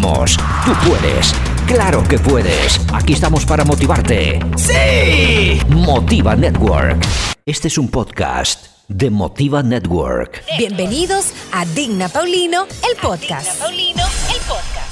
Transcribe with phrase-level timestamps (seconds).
[0.00, 1.32] Vamos, tú puedes.
[1.66, 2.80] Claro que puedes.
[2.92, 4.38] Aquí estamos para motivarte.
[4.56, 5.60] ¡Sí!
[5.68, 7.04] Motiva Network.
[7.44, 10.44] Este es un podcast de Motiva Network.
[10.56, 13.58] Bienvenidos a Digna Paulino, el podcast.
[13.58, 14.87] Paulino, el podcast.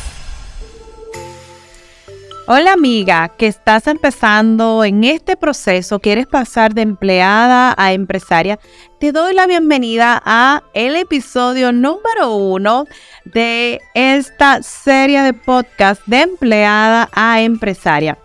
[2.49, 8.61] Hola amiga, que estás empezando en este proceso, quieres pasar de empleada a empresaria,
[9.01, 12.85] te doy la bienvenida a el episodio número uno
[13.25, 18.17] de esta serie de podcast de empleada a empresaria.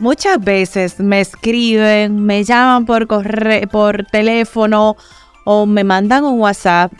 [0.00, 4.96] Muchas veces me escriben, me llaman por correo, por teléfono
[5.44, 6.92] o me mandan un WhatsApp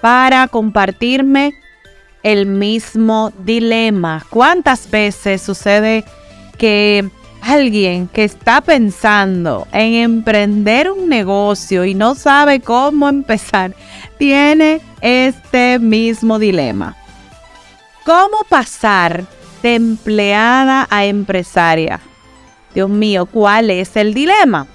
[0.00, 1.54] para compartirme
[2.22, 4.24] el mismo dilema.
[4.30, 6.04] ¿Cuántas veces sucede
[6.56, 7.08] que
[7.40, 13.74] alguien que está pensando en emprender un negocio y no sabe cómo empezar,
[14.18, 16.96] tiene este mismo dilema?
[18.04, 19.24] ¿Cómo pasar
[19.62, 22.00] de empleada a empresaria?
[22.74, 24.66] Dios mío, ¿cuál es el dilema?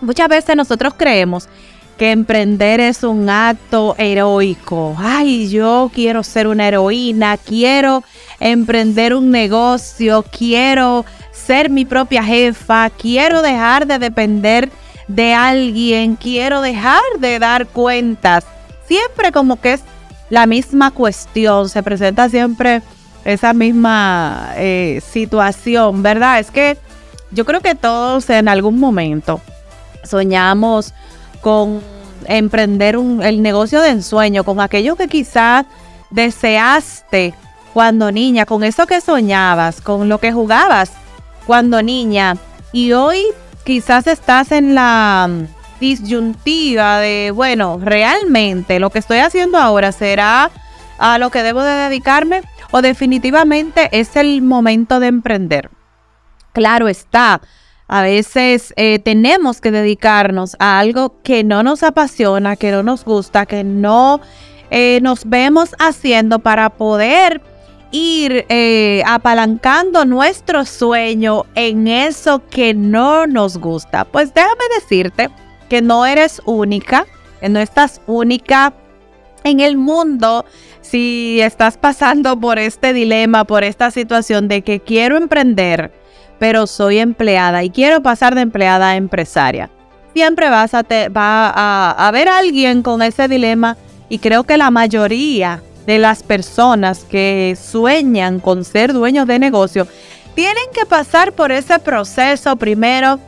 [0.00, 1.48] Muchas veces nosotros creemos
[1.96, 4.94] que emprender es un acto heroico.
[4.98, 8.02] Ay, yo quiero ser una heroína, quiero
[8.40, 14.70] emprender un negocio, quiero ser mi propia jefa, quiero dejar de depender
[15.08, 18.44] de alguien, quiero dejar de dar cuentas.
[18.86, 19.82] Siempre como que es
[20.30, 22.82] la misma cuestión, se presenta siempre
[23.24, 26.38] esa misma eh, situación, ¿verdad?
[26.38, 26.76] Es que
[27.30, 29.40] yo creo que todos en algún momento
[30.04, 30.92] soñamos
[31.44, 31.82] con
[32.26, 35.66] emprender el negocio de ensueño, con aquello que quizás
[36.08, 37.34] deseaste
[37.74, 40.92] cuando niña, con eso que soñabas, con lo que jugabas
[41.46, 42.38] cuando niña.
[42.72, 43.22] Y hoy
[43.62, 45.28] quizás estás en la
[45.80, 50.50] disyuntiva de, bueno, realmente lo que estoy haciendo ahora será
[50.96, 55.70] a lo que debo de dedicarme o definitivamente es el momento de emprender.
[56.54, 57.42] Claro está,
[57.86, 63.04] a veces eh, tenemos que dedicarnos a algo que no nos apasiona, que no nos
[63.04, 64.20] gusta, que no
[64.70, 67.42] eh, nos vemos haciendo para poder
[67.90, 74.04] ir eh, apalancando nuestro sueño en eso que no nos gusta.
[74.04, 75.30] Pues déjame decirte
[75.68, 77.06] que no eres única,
[77.40, 78.72] que no estás única
[79.44, 80.46] en el mundo
[80.80, 85.92] si estás pasando por este dilema, por esta situación de que quiero emprender
[86.38, 89.70] pero soy empleada y quiero pasar de empleada a empresaria.
[90.14, 93.76] Siempre vas a va a, haber alguien con ese dilema
[94.08, 99.86] y creo que la mayoría de las personas que sueñan con ser dueños de negocio
[100.34, 103.18] tienen que pasar por ese proceso primero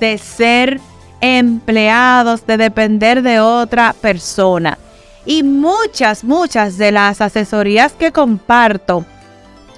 [0.00, 0.80] de ser
[1.20, 4.78] empleados, de depender de otra persona.
[5.26, 9.04] Y muchas, muchas de las asesorías que comparto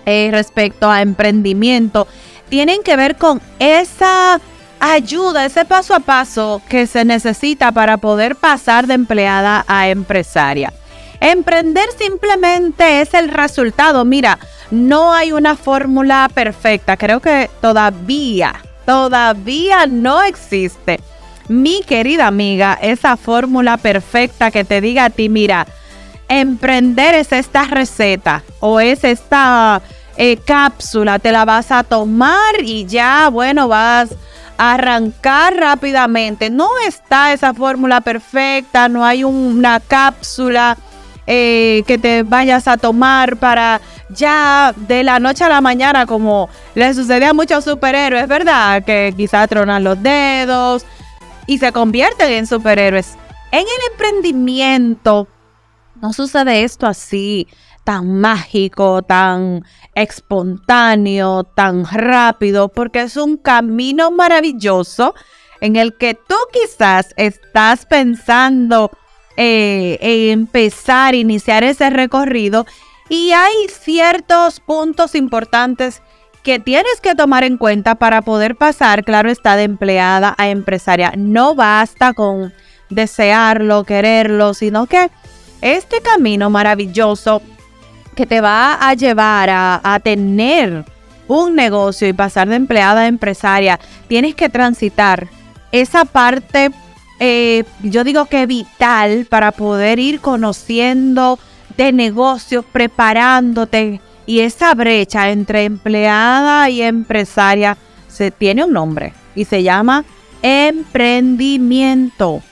[0.04, 2.06] eh, respecto a emprendimiento
[2.48, 4.40] tienen que ver con esa
[4.80, 10.72] ayuda, ese paso a paso que se necesita para poder pasar de empleada a empresaria.
[11.20, 14.04] Emprender simplemente es el resultado.
[14.04, 14.38] Mira,
[14.70, 16.96] no hay una fórmula perfecta.
[16.96, 21.00] Creo que todavía, todavía no existe.
[21.48, 25.66] Mi querida amiga, esa fórmula perfecta que te diga a ti, mira,
[26.28, 29.80] emprender es esta receta o es esta
[30.16, 34.14] eh, cápsula, te la vas a tomar y ya, bueno, vas
[34.58, 36.50] a arrancar rápidamente.
[36.50, 40.78] No está esa fórmula perfecta, no hay una cápsula
[41.26, 46.48] eh, que te vayas a tomar para ya de la noche a la mañana, como
[46.74, 48.84] le sucede a muchos superhéroes, ¿verdad?
[48.84, 50.86] Que quizás tronan los dedos
[51.46, 53.16] y se convierten en superhéroes.
[53.50, 55.28] En el emprendimiento
[56.00, 57.48] no sucede esto así
[57.86, 59.64] tan mágico, tan
[59.94, 65.14] espontáneo, tan rápido, porque es un camino maravilloso
[65.60, 68.90] en el que tú quizás estás pensando
[69.36, 72.66] eh, empezar, iniciar ese recorrido
[73.08, 76.02] y hay ciertos puntos importantes
[76.42, 81.12] que tienes que tomar en cuenta para poder pasar, claro está, de empleada a empresaria.
[81.16, 82.52] No basta con
[82.90, 85.08] desearlo, quererlo, sino que
[85.60, 87.42] este camino maravilloso
[88.16, 90.84] que te va a llevar a, tener
[91.28, 93.78] un negocio y pasar de empleada a empresaria,
[94.08, 95.28] tienes que transitar
[95.70, 96.70] esa parte,
[97.20, 101.38] eh, yo digo que vital para poder ir conociendo
[101.76, 104.00] de negocios, preparándote.
[104.24, 107.76] Y esa brecha entre empleada y empresaria
[108.08, 110.04] se tiene un nombre y se llama
[110.42, 112.42] emprendimiento.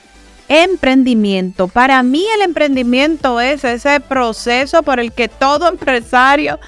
[0.47, 1.67] Emprendimiento.
[1.67, 6.59] Para mí el emprendimiento es ese proceso por el que todo empresario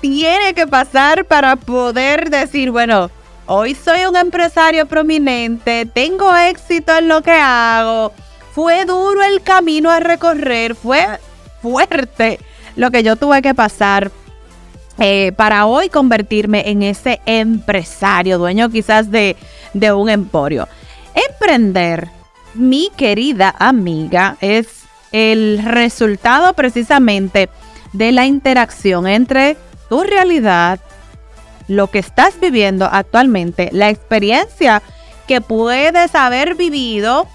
[0.00, 3.10] tiene que pasar para poder decir, bueno,
[3.46, 8.12] hoy soy un empresario prominente, tengo éxito en lo que hago.
[8.52, 11.06] Fue duro el camino a recorrer, fue
[11.62, 12.38] fuerte
[12.76, 14.10] lo que yo tuve que pasar
[14.98, 19.36] eh, para hoy convertirme en ese empresario, dueño quizás de,
[19.72, 20.68] de un emporio.
[21.14, 22.08] Emprender,
[22.54, 27.48] mi querida amiga, es el resultado precisamente
[27.92, 29.56] de la interacción entre
[29.88, 30.80] tu realidad,
[31.68, 34.82] lo que estás viviendo actualmente, la experiencia
[35.26, 37.26] que puedes haber vivido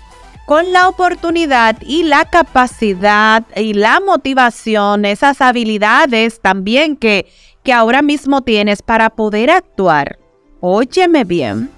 [0.46, 7.32] con la oportunidad y la capacidad y la motivación, esas habilidades también que,
[7.64, 10.18] que ahora mismo tienes para poder actuar.
[10.60, 11.70] Óyeme bien,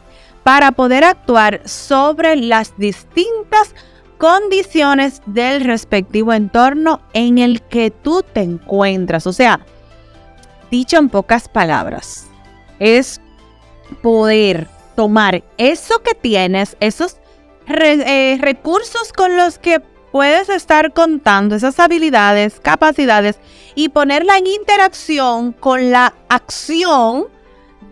[0.44, 3.76] para poder actuar sobre las distintas
[4.18, 9.26] condiciones del respectivo entorno en el que tú te encuentras.
[9.28, 9.66] O sea,
[10.70, 12.28] dicho en pocas palabras,
[12.80, 13.20] es
[14.02, 17.18] poder tomar eso que tienes, esos
[17.68, 23.40] eh, recursos con los que puedes estar contando, esas habilidades, capacidades,
[23.76, 27.28] y ponerla en interacción con la acción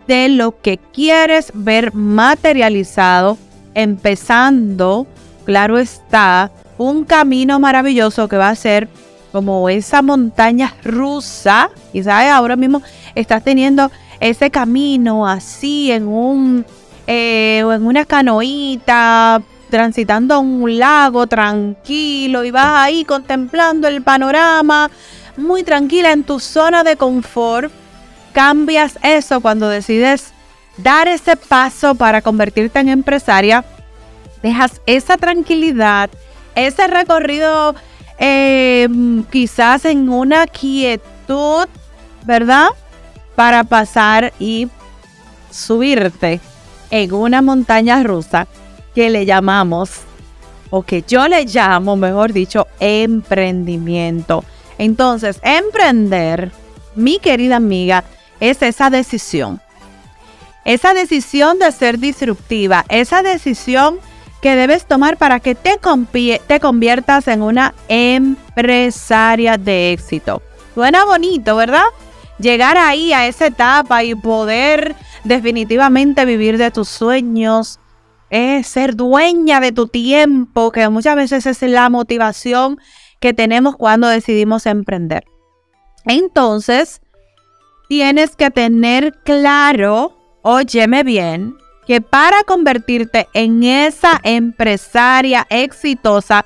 [0.06, 3.38] de lo que quieres ver materializado,
[3.74, 5.06] empezando,
[5.44, 8.88] claro está, un camino maravilloso que va a ser
[9.32, 12.82] como esa montaña rusa, y sabes, ahora mismo
[13.14, 16.66] estás teniendo ese camino así en un
[17.06, 24.90] eh, en una canoita transitando un lago tranquilo y vas ahí contemplando el panorama
[25.36, 27.72] muy tranquila en tu zona de confort,
[28.32, 30.32] cambias eso cuando decides
[30.76, 33.64] dar ese paso para convertirte en empresaria,
[34.42, 36.10] dejas esa tranquilidad,
[36.54, 37.74] ese recorrido
[38.18, 38.88] eh,
[39.30, 41.66] quizás en una quietud,
[42.24, 42.68] ¿verdad?
[43.34, 44.68] Para pasar y
[45.50, 46.40] subirte
[46.90, 48.46] en una montaña rusa
[48.94, 49.90] que le llamamos,
[50.70, 54.44] o que yo le llamo, mejor dicho, emprendimiento.
[54.78, 56.52] Entonces, emprender,
[56.94, 58.04] mi querida amiga,
[58.40, 59.60] es esa decisión.
[60.64, 63.98] Esa decisión de ser disruptiva, esa decisión
[64.42, 65.78] que debes tomar para que te,
[66.46, 70.42] te conviertas en una empresaria de éxito.
[70.74, 71.84] Suena bonito, ¿verdad?
[72.38, 77.78] Llegar ahí a esa etapa y poder definitivamente vivir de tus sueños,
[78.30, 82.78] es ser dueña de tu tiempo, que muchas veces es la motivación
[83.18, 85.24] que tenemos cuando decidimos emprender.
[86.06, 87.02] Entonces,
[87.90, 91.56] tienes que tener claro, óyeme bien,
[91.88, 96.44] que para convertirte en esa empresaria exitosa,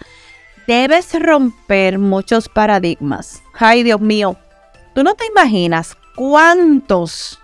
[0.66, 3.42] debes romper muchos paradigmas.
[3.58, 4.38] Ay, Dios mío,
[4.94, 7.38] tú no te imaginas cuántos,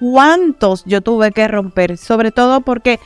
[0.00, 3.00] cuántos yo tuve que romper, sobre todo porque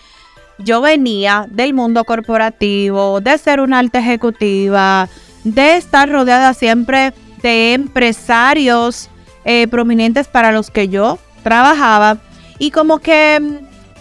[0.59, 5.09] yo venía del mundo corporativo, de ser una alta ejecutiva,
[5.45, 9.11] de estar rodeada siempre de empresarios
[9.45, 12.19] eh, prominentes para los que yo trabajaba
[12.59, 13.57] y como que mm,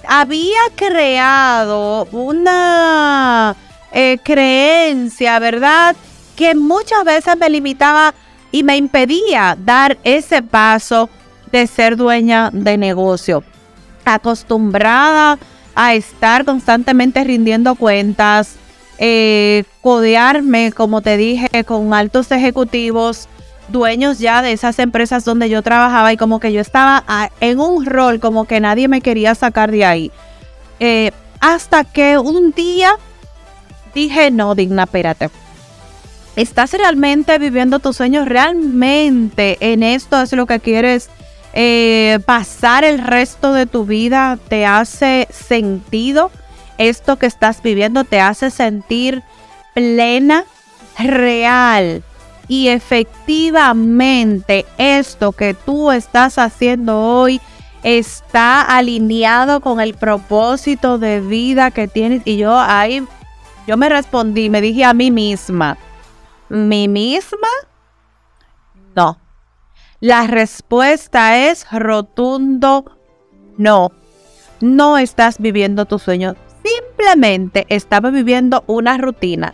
[0.08, 3.56] había creado una
[3.92, 5.96] eh, creencia, ¿verdad?
[6.36, 8.14] Que muchas veces me limitaba
[8.52, 11.10] y me impedía dar ese paso
[11.52, 13.44] de ser dueña de negocio.
[14.06, 15.38] Acostumbrada
[15.76, 18.56] a estar constantemente rindiendo cuentas,
[18.98, 23.30] eh, codearme, como te dije, con altos ejecutivos,
[23.71, 27.04] dueños ya de esas empresas donde yo trabajaba y como que yo estaba
[27.40, 30.11] en un rol como que nadie me quería sacar de ahí.
[30.80, 32.92] Eh, hasta que un día
[33.94, 35.30] dije, no, digna, espérate.
[36.35, 38.28] ¿Estás realmente viviendo tus sueños?
[38.28, 41.09] ¿Realmente en esto es lo que quieres
[41.54, 46.31] eh, pasar el resto de tu vida te hace sentido,
[46.78, 49.23] esto que estás viviendo te hace sentir
[49.73, 50.45] plena,
[50.97, 52.04] real
[52.50, 57.40] y efectivamente esto que tú estás haciendo hoy
[57.84, 63.08] está alineado con el propósito de vida que tienes y yo ahí
[63.66, 65.78] yo me respondí, me dije a mí misma,
[66.50, 67.48] ¿mi misma?
[68.94, 69.18] No
[70.02, 72.86] la respuesta es rotundo
[73.58, 73.92] no.
[74.62, 76.36] No estás viviendo tu sueño.
[76.64, 79.54] Simplemente estaba viviendo una rutina.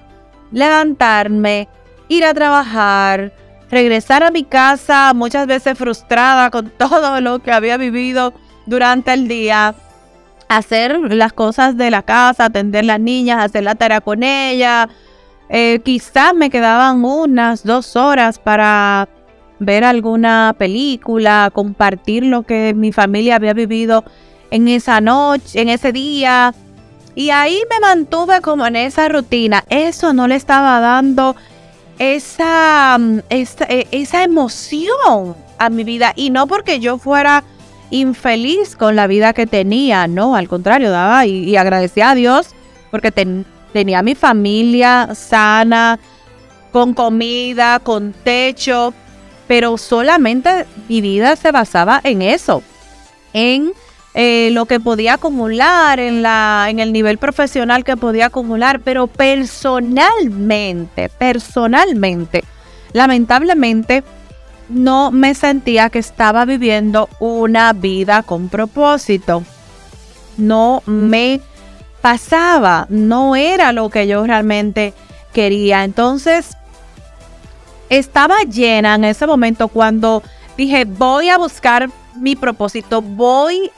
[0.51, 1.67] Levantarme,
[2.07, 3.31] ir a trabajar,
[3.69, 8.33] regresar a mi casa muchas veces frustrada con todo lo que había vivido
[8.65, 9.75] durante el día.
[10.47, 14.87] Hacer las cosas de la casa, atender las niñas, hacer la tarea con ellas,
[15.49, 19.07] eh, quizás me quedaban unas dos horas para
[19.59, 24.03] ver alguna película, compartir lo que mi familia había vivido
[24.51, 26.53] en esa noche, en ese día.
[27.13, 29.63] Y ahí me mantuve como en esa rutina.
[29.69, 31.35] Eso no le estaba dando
[31.99, 36.13] esa, mm, e, esa emoción a mi vida.
[36.15, 37.43] Y no porque yo fuera
[37.89, 42.49] infeliz con la vida que tenía, no, al contrario, daba y, agradecía a Dios
[42.91, 45.99] porque tenía mi familia sana,
[46.71, 48.93] con comida, con techo,
[49.47, 52.63] pero solamente mi vida se basaba en eso,
[53.33, 53.73] en
[54.17, 59.07] eh, lo que podía acumular, en, la, en el nivel profesional que podía acumular, pero
[59.07, 62.45] personalmente, personalmente,
[62.93, 64.05] lamentablemente,
[64.69, 69.43] no me sentía que estaba viviendo una vida con propósito.
[70.37, 71.41] No me
[71.99, 74.93] pasaba, no era lo que yo realmente
[75.33, 75.83] quería.
[75.83, 76.55] Entonces,
[77.89, 80.23] estaba llena en ese momento cuando
[80.55, 83.71] dije, voy a buscar mi propósito, voy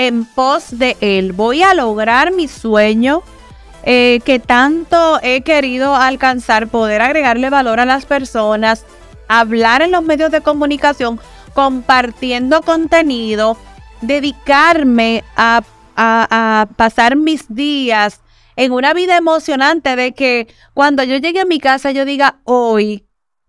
[0.00, 3.22] en pos de él, voy a lograr mi sueño
[3.82, 8.86] eh, que tanto he querido alcanzar, poder agregarle valor a las personas,
[9.28, 11.20] hablar en los medios de comunicación,
[11.52, 13.58] compartiendo contenido,
[14.00, 15.62] dedicarme a,
[15.96, 18.22] a pasar mis días
[18.56, 23.06] en una vida emocionante de que cuando yo llegue a mi casa yo diga, hoy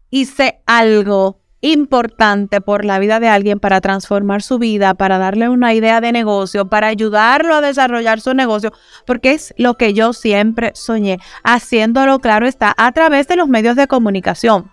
[0.09, 5.73] hice algo importante por la vida de alguien para transformar su vida, para darle una
[5.73, 8.73] idea de negocio, para ayudarlo a desarrollar su negocio,
[9.05, 13.75] porque es lo que yo siempre soñé, haciéndolo claro está a través de los medios
[13.75, 14.71] de comunicación.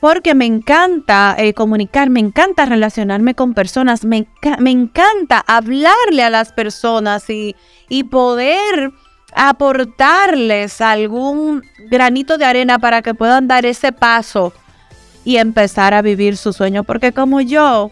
[0.00, 4.28] Porque me encanta eh, comunicar, me encanta relacionarme con personas, me,
[4.60, 7.56] me encanta hablarle a las personas y,
[7.88, 8.92] y poder
[9.34, 14.52] aportarles algún granito de arena para que puedan dar ese paso
[15.24, 16.84] y empezar a vivir su sueño.
[16.84, 17.90] Porque como yo,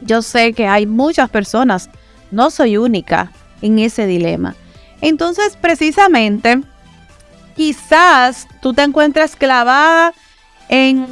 [0.00, 1.90] yo sé que hay muchas personas,
[2.30, 4.54] no soy única en ese dilema.
[5.00, 6.60] Entonces, precisamente,
[7.56, 10.12] quizás tú te encuentres clavada
[10.68, 11.06] en,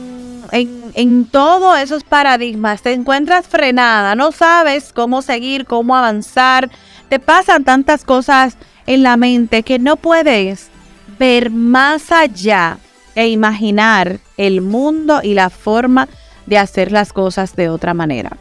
[0.53, 6.69] en, en todos esos paradigmas, te encuentras frenada, no sabes cómo seguir, cómo avanzar,
[7.09, 10.69] te pasan tantas cosas en la mente que no puedes
[11.19, 12.79] ver más allá
[13.17, 16.09] e imaginar el mundo y la forma
[16.45, 18.37] de hacer las cosas de otra manera.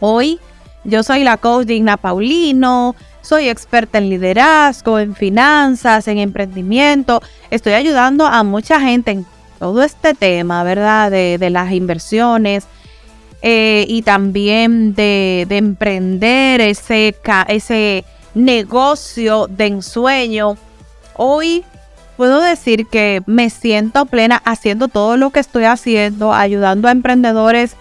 [0.00, 0.38] Hoy
[0.84, 7.22] yo soy la coach Digna Paulino, soy experta en liderazgo, en finanzas, en emprendimiento.
[7.50, 9.26] Estoy ayudando a mucha gente en
[9.58, 11.10] todo este tema, ¿verdad?
[11.10, 12.66] De, las inversiones
[13.40, 17.16] eh, y también de, de emprender ese,
[17.48, 20.58] ese negocio de ensueño.
[21.16, 21.64] Hoy
[22.16, 27.76] puedo decir que me siento plena haciendo todo lo que estoy haciendo, ayudando a emprendedores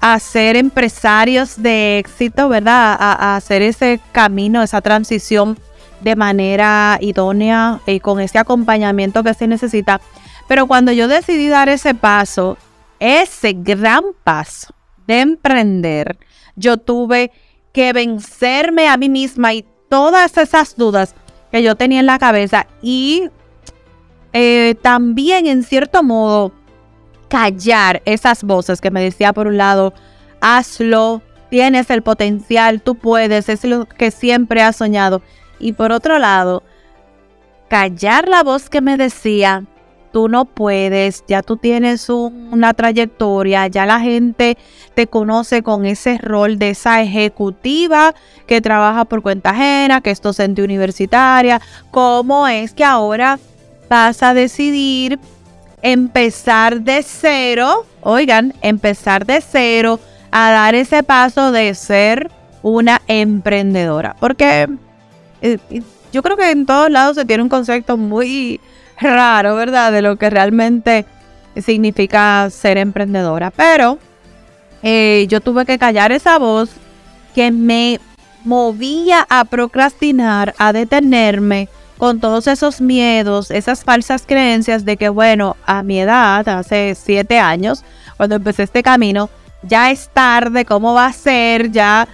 [0.00, 2.96] a ser empresarios de éxito, ¿verdad?
[2.98, 5.58] A, hacer ese camino, esa transición
[6.00, 10.00] de manera idónea y con ese acompañamiento que se necesita.
[10.46, 12.56] Pero cuando yo decidí dar ese paso,
[13.00, 14.74] ese gran paso
[15.06, 16.18] de emprender,
[16.54, 17.32] yo tuve
[17.72, 21.14] que vencerme a mí misma y todas esas dudas
[21.50, 23.30] que yo tenía en la cabeza y
[24.32, 26.52] eh, también en cierto modo
[27.28, 29.92] callar esas voces que me decía por un lado,
[30.40, 35.22] hazlo, tienes el potencial, tú puedes, es lo que siempre has soñado.
[35.58, 36.62] Y por otro lado,
[37.68, 39.64] callar la voz que me decía,
[40.12, 44.56] tú no puedes, ya tú tienes una trayectoria, ya la gente
[44.94, 48.14] te conoce con ese rol de esa ejecutiva
[48.46, 53.38] que trabaja por cuenta ajena, que es docente universitaria, ¿cómo es que ahora
[53.88, 55.18] vas a decidir
[55.82, 62.30] empezar de cero, oigan, empezar de cero a dar ese paso de ser
[62.62, 64.16] una emprendedora?
[64.20, 64.68] Porque
[65.40, 65.58] eh,
[66.12, 68.60] yo creo que en todos lados se tiene un concepto muy
[69.00, 69.92] raro, ¿verdad?
[69.92, 71.04] De lo que realmente
[71.56, 73.50] significa ser emprendedora.
[73.50, 73.98] Pero
[74.82, 76.70] eh, yo tuve que callar esa voz
[77.34, 78.00] que me
[78.44, 85.56] movía a procrastinar, a detenerme con todos esos miedos, esas falsas creencias de que, bueno,
[85.66, 87.82] a mi edad, hace siete años,
[88.16, 89.28] cuando empecé este camino,
[89.62, 91.72] ya es tarde, ¿cómo va a ser?
[91.72, 92.08] Ya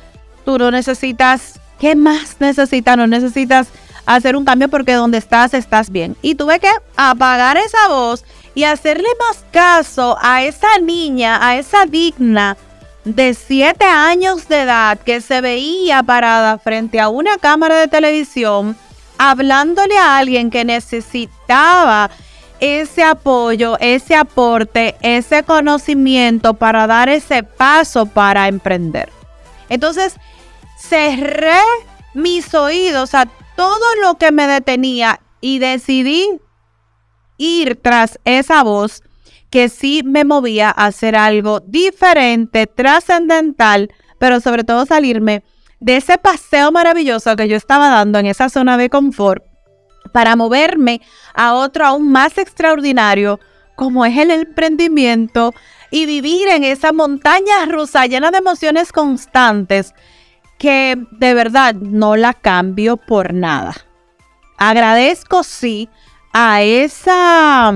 [0.44, 2.96] tú no necesitas, ¿qué más necesitas?
[2.96, 3.68] No necesitas
[4.06, 6.16] hacer un cambio porque donde estás estás bien.
[6.22, 8.24] Y tuve que apagar esa voz
[8.54, 12.56] y hacerle más caso a esa niña, a esa digna
[13.04, 18.76] de 7 años de edad que se veía parada frente a una cámara de televisión
[19.18, 22.10] hablándole a alguien que necesitaba
[22.60, 29.10] ese apoyo, ese aporte, ese conocimiento para dar ese paso para emprender.
[29.68, 30.16] Entonces,
[30.78, 31.60] cerré
[32.14, 36.40] mis oídos a todo lo que me detenía y decidí
[37.36, 39.02] ir tras esa voz
[39.50, 45.44] que sí me movía a hacer algo diferente, trascendental, pero sobre todo salirme
[45.80, 49.44] de ese paseo maravilloso que yo estaba dando en esa zona de confort
[50.12, 51.00] para moverme
[51.34, 53.40] a otro aún más extraordinario,
[53.76, 55.52] como es el emprendimiento
[55.90, 59.94] y vivir en esa montaña rusa llena de emociones constantes
[60.58, 63.74] que de verdad no la cambio por nada.
[64.56, 65.88] Agradezco sí
[66.32, 67.72] a esa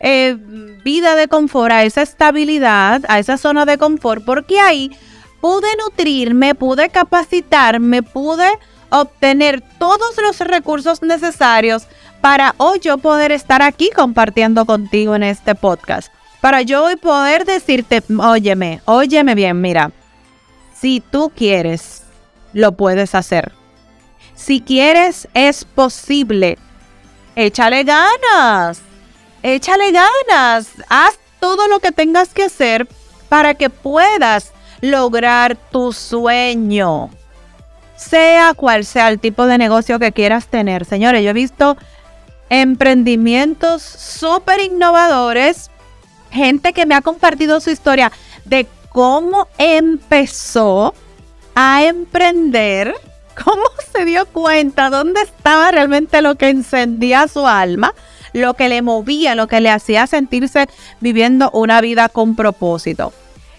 [0.00, 0.36] eh,
[0.84, 4.90] vida de confort, a esa estabilidad, a esa zona de confort, porque ahí
[5.42, 8.48] pude nutrirme, pude capacitarme, pude
[8.90, 11.88] obtener todos los recursos necesarios
[12.20, 16.12] para hoy yo poder estar aquí compartiendo contigo en este podcast.
[16.40, 19.90] Para yo hoy poder decirte, óyeme, óyeme bien, mira,
[20.80, 22.04] si tú quieres,
[22.52, 23.50] lo puedes hacer.
[24.36, 26.56] Si quieres, es posible.
[27.34, 28.80] Échale ganas,
[29.42, 32.86] échale ganas, haz todo lo que tengas que hacer
[33.28, 37.10] para que puedas lograr tu sueño
[38.02, 40.84] sea cual sea el tipo de negocio que quieras tener.
[40.84, 41.76] Señores, yo he visto
[42.50, 45.70] emprendimientos súper innovadores,
[46.30, 48.12] gente que me ha compartido su historia
[48.44, 50.94] de cómo empezó
[51.54, 52.94] a emprender,
[53.44, 57.94] cómo se dio cuenta, dónde estaba realmente lo que encendía su alma,
[58.32, 60.68] lo que le movía, lo que le hacía sentirse
[61.00, 63.12] viviendo una vida con propósito.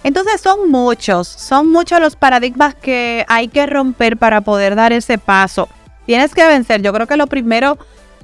[0.04, 5.18] Entonces son muchos, son muchos los paradigmas que hay que romper para poder dar ese
[5.18, 5.70] paso.
[6.06, 7.78] Tienes que vencer, yo creo que lo primero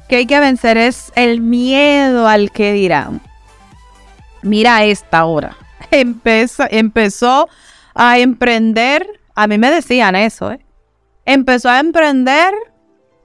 [0.09, 3.21] que hay que vencer es el miedo al que dirán.
[4.41, 5.55] Mira esta hora.
[5.91, 7.49] Empezó, empezó
[7.95, 10.59] a emprender, a mí me decían eso, ¿eh?
[11.25, 12.53] Empezó a emprender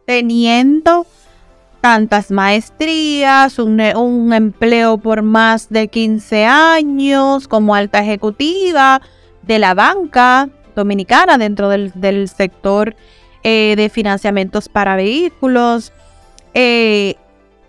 [0.07, 1.07] teniendo
[1.85, 3.79] tantas maestrías, un,
[4.33, 9.03] empleo por más de 15 años como alta ejecutiva
[9.43, 12.97] de la banca dominicana dentro del, sector
[13.43, 15.93] eh, de financiamientos para vehículos.
[16.55, 17.17] Eh,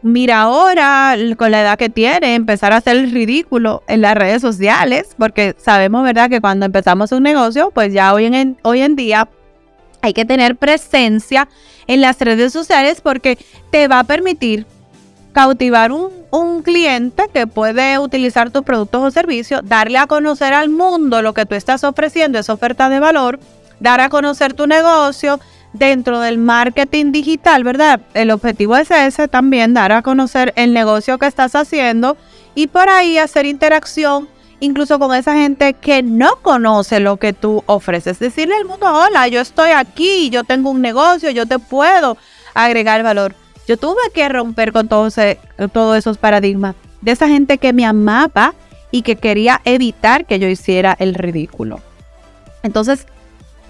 [0.01, 5.13] mira ahora, con la edad que tiene, empezar a hacer ridículo en las redes sociales,
[5.17, 9.27] porque sabemos, ¿verdad?, que cuando empezamos un negocio, pues ya hoy en, hoy en día
[10.05, 11.47] hay que tener presencia
[11.87, 13.37] en las redes sociales porque
[13.71, 14.65] te va a permitir
[15.33, 20.69] cautivar un, un, cliente que puede utilizar tus productos o servicios, darle a conocer al
[20.69, 23.39] mundo lo que tú estás ofreciendo, esa oferta de valor,
[23.81, 25.39] dar a conocer tu negocio
[25.73, 27.99] dentro del marketing digital, ¿verdad?
[28.13, 32.15] El objetivo es ese también, dar a conocer el negocio que estás haciendo
[32.53, 34.29] y por ahí hacer interacción
[34.65, 38.19] incluso con esa gente que no conoce lo que tú ofreces.
[38.19, 42.17] Decirle al mundo, hola, yo estoy aquí, yo tengo un negocio, yo te puedo
[42.53, 43.35] agregar valor.
[43.67, 48.53] Yo tuve que romper con todos, esos paradigmas de esa gente que me amaba
[48.91, 51.79] y que quería evitar que yo hiciera el ridículo.
[52.63, 53.07] Entonces,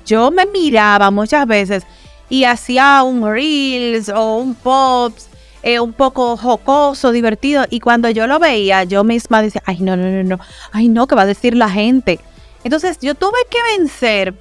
[0.06, 1.84] yo me miraba muchas veces
[2.30, 5.30] y hacía un reels o un pops
[5.66, 7.66] eh, un poco jocoso, divertido.
[7.70, 10.40] Y cuando yo lo veía, yo misma decía, ay, no, no, no, no,
[10.72, 12.20] ay, no, ¿qué va a decir la gente?
[12.64, 14.36] Entonces yo tuve que vencer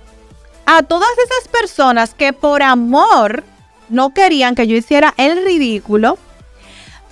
[0.67, 3.43] a todas esas personas que por amor
[3.89, 6.19] no querían que yo hiciera el ridículo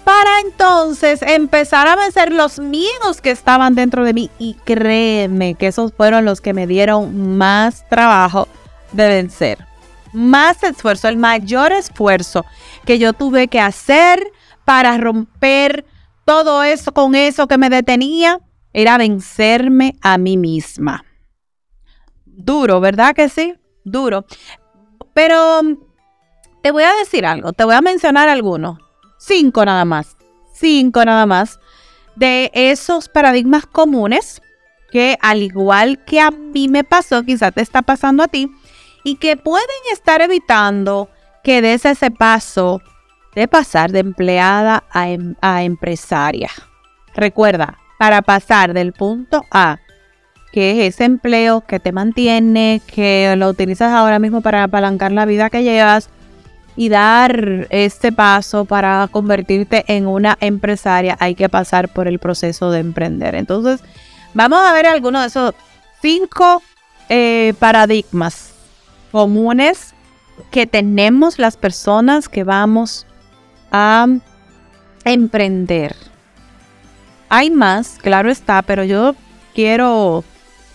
[0.04, 4.30] para entonces empezar a vencer los miedos que estaban dentro de mí.
[4.38, 8.46] Y créeme que esos fueron los que me dieron más trabajo
[8.92, 9.71] de vencer
[10.12, 12.44] más esfuerzo, el mayor esfuerzo
[12.84, 14.22] que yo tuve que hacer
[14.64, 15.84] para romper
[16.24, 18.40] todo eso con eso que me detenía,
[18.72, 21.04] era vencerme a mí misma.
[22.24, 23.54] Duro, ¿verdad que sí?
[23.84, 24.24] Duro.
[25.14, 25.60] Pero
[26.62, 28.78] te voy a decir algo, te voy a mencionar algunos,
[29.18, 30.16] cinco nada más,
[30.54, 31.58] cinco nada más,
[32.14, 34.40] de esos paradigmas comunes
[34.90, 38.50] que al igual que a mí me pasó, quizás te está pasando a ti,
[39.04, 41.08] y que pueden estar evitando
[41.42, 42.80] que des ese paso
[43.34, 46.50] de pasar de empleada a, em, empresaria.
[47.14, 49.78] Recuerda, para pasar del punto A,
[50.52, 55.24] que es ese empleo que te mantiene, que lo utilizas ahora mismo para apalancar la
[55.24, 56.10] vida que llevas,
[56.74, 62.70] y dar este paso para convertirte en una empresaria, hay que pasar por el proceso
[62.70, 63.34] de emprender.
[63.34, 63.82] Entonces,
[64.32, 65.54] vamos a ver algunos de esos
[66.00, 66.62] cinco
[67.08, 68.51] eh, paradigmas
[69.12, 69.94] comunes
[70.50, 73.06] que tenemos las personas que vamos
[73.70, 74.06] a
[75.04, 75.94] emprender.
[77.28, 79.14] Hay más, claro está, pero yo
[79.54, 80.24] quiero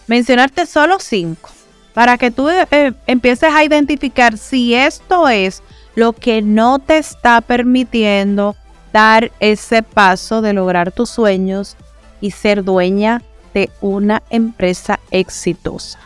[0.08, 1.50] mencionarte solo cinco
[1.94, 5.62] para que tú eh, empieces a identificar si esto es
[5.96, 8.56] lo que no te está permitiendo
[8.94, 11.76] dar ese paso de lograr tus sueños
[12.22, 13.22] y ser dueña
[13.54, 16.00] de una empresa exitosa.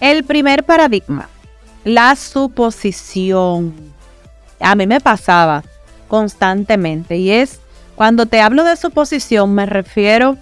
[0.00, 1.28] El primer paradigma,
[1.84, 3.74] la suposición.
[4.60, 5.64] A mí me pasaba
[6.08, 7.60] constantemente y es
[7.94, 10.36] cuando te hablo de suposición me refiero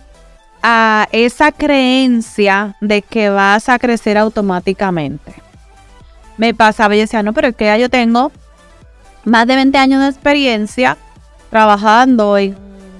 [0.62, 5.34] a esa creencia de que vas a crecer automáticamente.
[6.36, 8.30] Me pasaba y decía, no, pero es que ya yo tengo
[9.24, 10.96] más de 20 años de experiencia
[11.50, 12.56] trabajando en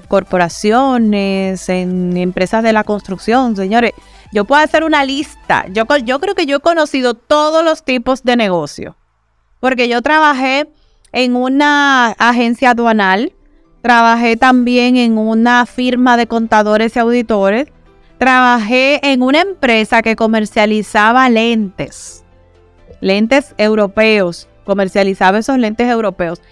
[0.09, 3.93] corporaciones, en empresas de la construcción, señores.
[4.33, 5.67] Yo puedo hacer una lista.
[5.73, 8.97] Yo, creo que yo he conocido todos los tipos de negocio.
[9.61, 10.69] Porque yo trabajé
[11.13, 13.33] en una agencia aduanal,
[13.83, 17.69] trabajé también en una firma de contadores y auditores,
[18.19, 22.25] trabajé en una empresa que comercializaba lentes,
[23.01, 26.43] lentes europeos, comercializaba esos lentes europeos.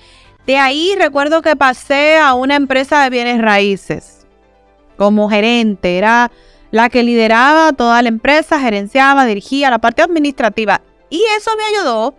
[0.47, 4.27] De ahí recuerdo que pasé a una empresa de bienes raíces
[4.97, 5.99] como gerente.
[5.99, 6.31] Era
[6.75, 10.81] la que lideraba toda la empresa, gerenciaba, dirigía la parte administrativa.
[11.09, 12.17] Y eso me ayudó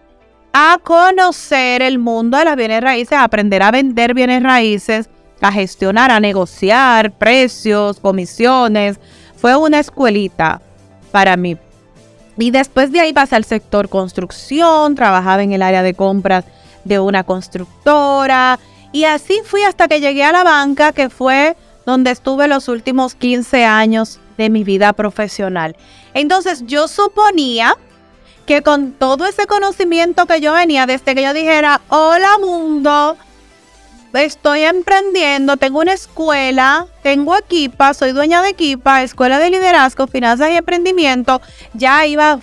[0.53, 5.09] a conocer el mundo de las bienes raíces, a aprender a vender bienes raíces,
[5.41, 8.97] a gestionar, a negociar precios, comisiones.
[9.35, 10.61] Fue una escuelita
[11.11, 11.57] para mí.
[12.37, 16.45] Y después de ahí pasé al sector construcción, trabajaba en el área de compras
[16.85, 18.57] de una constructora.
[18.93, 23.15] Y así fui hasta que llegué a la banca, que fue donde estuve los últimos
[23.15, 25.75] 15 años de mi vida profesional.
[26.13, 27.75] Entonces yo suponía
[28.45, 33.17] que con todo ese conocimiento que yo venía, desde que yo dijera, hola mundo,
[34.13, 40.51] estoy emprendiendo, tengo una escuela, tengo equipa, soy dueña de equipa, escuela de liderazgo, finanzas
[40.51, 41.41] y emprendimiento,
[41.73, 42.39] ya iba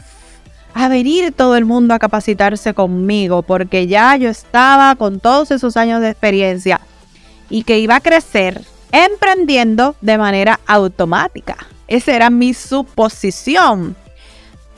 [0.74, 5.76] a venir todo el mundo a capacitarse conmigo porque ya yo estaba con todos esos
[5.76, 6.80] años de experiencia
[7.50, 11.56] y que iba a crecer emprendiendo de manera automática.
[11.88, 13.96] Esa era mi suposición.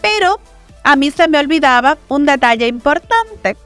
[0.00, 0.40] Pero
[0.82, 3.56] a mí se me olvidaba un detalle importante,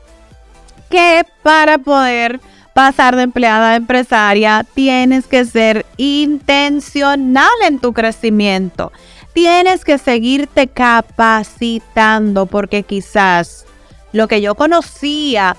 [0.91, 2.41] que para poder
[2.75, 8.93] pasar de empleada a empresaria tienes que ser intencional en tu crecimiento
[9.39, 13.67] tienes que seguirte capacitando porque quizás
[14.11, 15.57] lo que yo conocía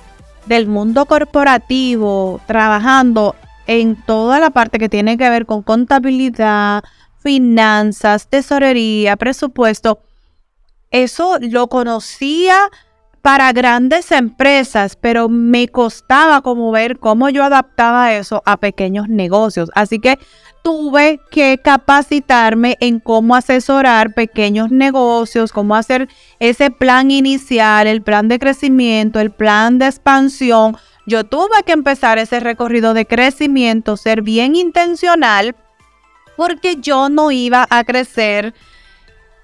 [0.48, 3.38] del mundo corporativo, trabajando
[3.70, 6.84] en toda la parte que tiene que ver con contabilidad,
[7.20, 10.00] finanzas, tesorería, presupuesto,
[10.90, 12.56] eso lo conocía
[13.22, 19.70] para grandes empresas, pero me costaba como ver cómo yo adaptaba eso a pequeños negocios.
[19.76, 20.18] Así que
[20.64, 26.08] tuve que capacitarme en cómo asesorar pequeños negocios, cómo hacer
[26.40, 30.76] ese plan inicial, el plan de crecimiento, el plan de expansión.
[31.10, 35.56] Yo tuve que empezar ese recorrido de crecimiento, ser bien intencional,
[36.38, 38.54] porque yo no iba a crecer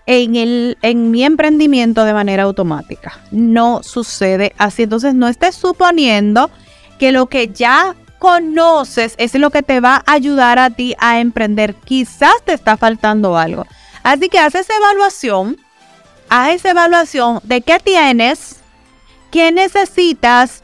[0.06, 3.20] en, el, en mi emprendimiento de manera automática.
[3.32, 4.84] No sucede así.
[4.84, 6.52] Entonces no estés suponiendo
[7.00, 11.20] que lo que ya conoces es lo que te va a ayudar a ti a
[11.20, 11.74] emprender.
[11.74, 13.66] Quizás te está faltando algo.
[14.04, 15.58] Así que haz esa evaluación,
[16.30, 18.58] haz esa evaluación de qué tienes,
[19.32, 20.62] qué necesitas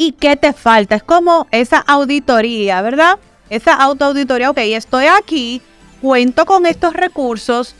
[0.00, 0.94] y qué te falta.
[0.94, 3.18] Es como esa auditoría, ¿verdad?
[3.50, 5.60] Esa autoauditoría, ok, estoy aquí,
[6.00, 7.74] cuento con estos recursos,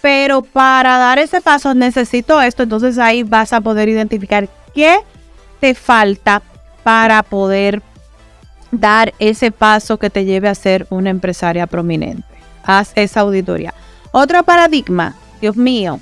[0.00, 5.00] pero para dar ese paso necesito esto, entonces ahí vas a poder identificar qué
[5.60, 6.40] te falta
[6.82, 7.82] para poder
[8.70, 12.24] dar ese paso que te lleve a ser una empresaria prominente.
[12.64, 13.74] Haz esa auditoría.
[14.12, 16.00] Otro paradigma, Dios mío,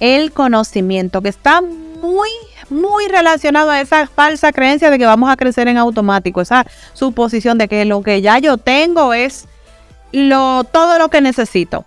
[0.00, 1.62] el conocimiento, que está
[2.04, 2.28] muy,
[2.70, 7.58] muy relacionado a esa falsa creencia de que vamos a crecer en automático, esa suposición
[7.58, 9.46] de que lo que ya yo tengo es
[10.12, 11.84] lo, todo lo que necesito.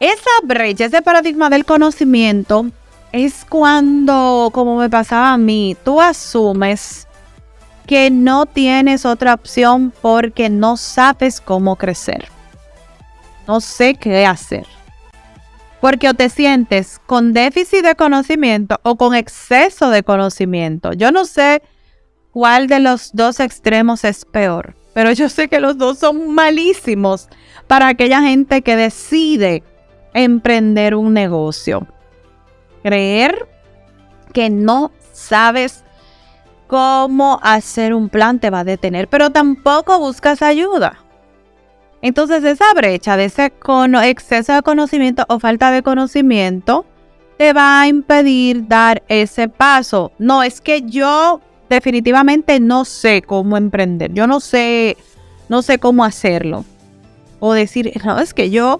[0.00, 2.66] Esa brecha, ese paradigma del conocimiento,
[3.12, 7.06] es cuando, como me pasaba a mí, tú asumes
[7.86, 12.28] que no tienes otra opción porque no sabes cómo crecer.
[13.46, 14.66] No sé qué hacer.
[15.80, 20.92] Porque o te sientes con déficit de conocimiento o con exceso de conocimiento.
[20.92, 21.62] Yo no sé
[22.32, 27.28] cuál de los dos extremos es peor, pero yo sé que los dos son malísimos
[27.66, 29.62] para aquella gente que decide
[30.12, 31.86] emprender un negocio.
[32.82, 33.48] Creer
[34.32, 35.84] que no sabes
[36.66, 40.98] cómo hacer un plan te va a detener, pero tampoco buscas ayuda.
[42.02, 43.52] Entonces esa brecha de ese
[44.04, 46.86] exceso de conocimiento o falta de conocimiento
[47.36, 50.12] te va a impedir dar ese paso.
[50.18, 54.12] No, es que yo definitivamente no sé cómo emprender.
[54.12, 54.96] Yo no sé,
[55.48, 56.64] no sé cómo hacerlo.
[57.38, 58.78] O decir, no, es que yo,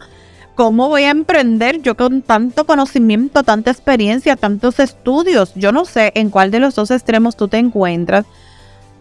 [0.54, 5.52] ¿cómo voy a emprender yo con tanto conocimiento, tanta experiencia, tantos estudios?
[5.54, 8.26] Yo no sé en cuál de los dos extremos tú te encuentras,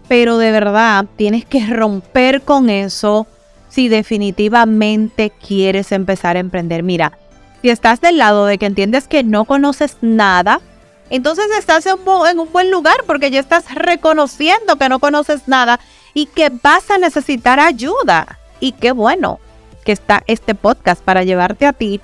[0.08, 3.27] pero de verdad tienes que romper con eso
[3.69, 6.84] si definitivamente quieres empezar a emprender.
[6.84, 7.17] Mira,
[7.62, 10.60] si estás del lado de que entiendes que no conoces nada,
[11.10, 15.79] entonces estás en, un buen lugar porque ya estás reconociendo que no conoces nada
[16.13, 18.39] y que vas a necesitar ayuda.
[18.60, 19.39] Y qué bueno
[19.84, 22.01] que está este podcast para llevarte a ti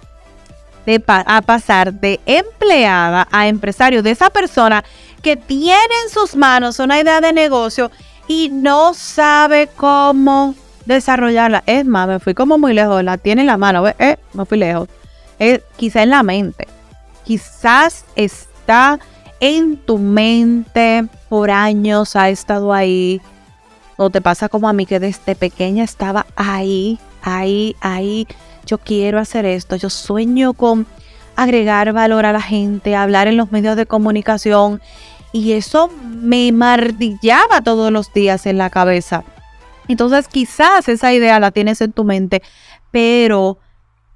[1.08, 4.84] a pasar de empleada a empresario, de esa persona
[5.24, 7.90] que tiene en sus manos una idea de negocio
[8.28, 10.54] y no sabe cómo
[10.86, 11.64] desarrollarla.
[11.66, 14.58] Es más, me fui como muy lejos, la tiene en la mano, eh, me fui
[14.58, 14.88] lejos
[15.40, 16.68] es quizá en la mente.
[17.24, 19.00] Quizás está
[19.40, 23.22] en tu mente por años, ha estado ahí.
[23.98, 28.28] O te pasa como a mí que desde pequeña estaba ahí, ahí, ahí.
[28.66, 29.76] Yo quiero hacer esto.
[29.76, 30.86] Yo sueño con
[31.36, 34.82] agregar valor a la gente, hablar en los medios de comunicación.
[35.32, 39.24] Y eso me martillaba todos los días en la cabeza.
[39.88, 42.42] Entonces quizás esa idea la tienes en tu mente,
[42.92, 43.60] pero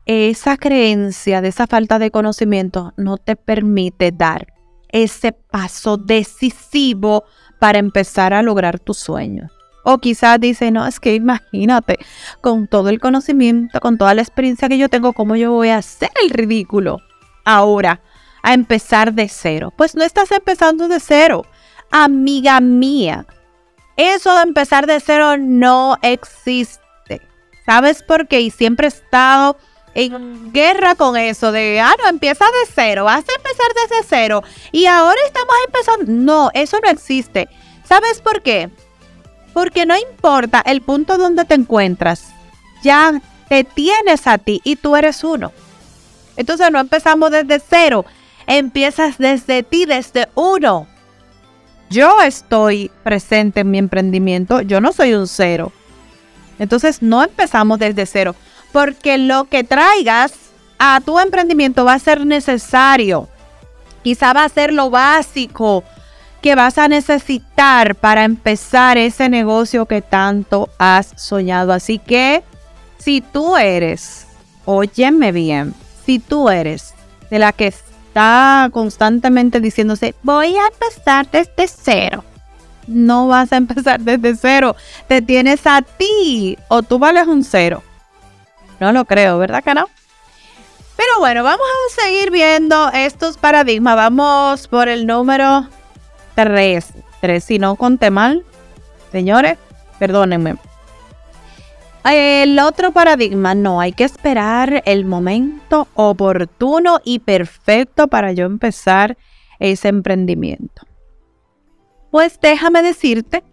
[0.06, 4.54] esa creencia de esa falta de conocimiento no te permite dar
[4.92, 7.26] ese paso decisivo
[7.60, 9.50] para empezar a lograr tu sueño.
[9.84, 11.98] O quizás dice, no, es que imagínate,
[12.42, 15.78] con todo el conocimiento, con toda la experiencia que yo tengo, ¿cómo yo voy a
[15.78, 17.00] hacer el ridículo
[17.46, 18.02] ahora
[18.44, 19.74] a empezar de cero?
[19.78, 21.46] Pues no estás empezando de cero,
[21.92, 23.26] amiga mía.
[24.00, 27.22] Eso de empezar de cero no existe.
[27.66, 28.40] ¿Sabes por qué?
[28.40, 29.58] Y siempre he estado
[29.94, 34.42] en guerra con eso de, ah, no, empieza de cero, vas a empezar desde cero
[34.72, 36.06] y ahora estamos empezando.
[36.08, 37.50] No, eso no existe.
[37.84, 38.70] ¿Sabes por qué?
[39.52, 42.28] Porque no importa el punto donde te encuentras,
[42.82, 45.52] ya te tienes a ti y tú eres uno.
[46.38, 48.06] Entonces no empezamos desde cero,
[48.48, 50.88] empiezas desde ti, desde uno.
[51.90, 55.72] Yo estoy presente en mi emprendimiento, yo no soy un cero.
[56.60, 58.36] Entonces no empezamos desde cero
[58.72, 60.34] porque lo que traigas
[60.78, 63.28] a tu emprendimiento va a ser necesario.
[64.04, 65.84] Quizá va a ser lo básico
[66.42, 71.74] que vas a necesitar para empezar ese negocio que tanto has soñado.
[71.74, 72.44] Así que
[72.98, 74.28] si tú eres,
[74.66, 75.74] óyeme bien,
[76.06, 76.94] si tú eres
[77.30, 77.74] de la que
[78.72, 82.24] constantemente diciéndose, voy a empezar desde cero.
[82.88, 84.76] No vas a empezar desde cero.
[85.08, 87.84] Te tienes a ti o tú vales un cero.
[88.80, 89.88] No lo creo, ¿verdad que no?
[90.96, 93.96] Pero bueno, vamos a seguir viendo estos paradigmas.
[93.96, 95.68] Vamos por el número
[96.36, 96.86] 3.
[97.22, 98.44] 3, si no conté mal.
[99.12, 99.58] Señores,
[99.98, 100.58] perdónenme.
[102.06, 109.18] El otro paradigma, no, hay que esperar el momento oportuno y perfecto para yo empezar
[109.60, 110.84] ese emprendimiento.
[112.10, 113.44] Pues déjame decirte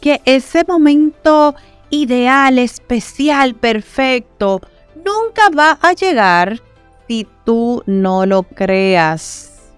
[0.00, 1.54] que ese momento
[1.88, 4.60] ideal, especial, perfecto,
[4.96, 6.60] nunca va a llegar
[7.06, 9.72] si tú no lo creas.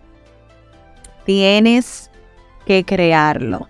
[1.25, 2.11] Tienes
[2.65, 3.69] que crearlo.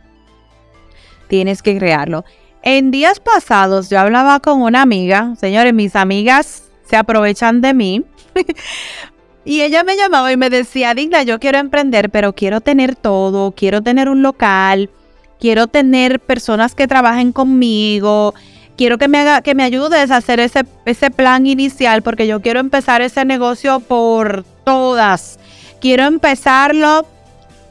[1.28, 2.24] Tienes que crearlo.
[2.68, 8.02] En días pasados yo hablaba con una amiga, señores, mis amigas se aprovechan de mí.
[9.44, 13.52] y ella me llamaba y me decía, Digna, yo quiero emprender, pero quiero tener todo,
[13.52, 14.90] quiero tener un local,
[15.38, 18.34] quiero tener personas que trabajen conmigo,
[18.76, 22.42] quiero que me haga, que me ayudes a hacer ese, ese plan inicial porque yo
[22.42, 25.38] quiero empezar ese negocio por todas.
[25.80, 27.06] Quiero empezarlo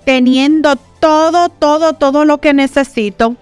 [0.06, 3.36] teniendo todo, todo, todo lo que necesito.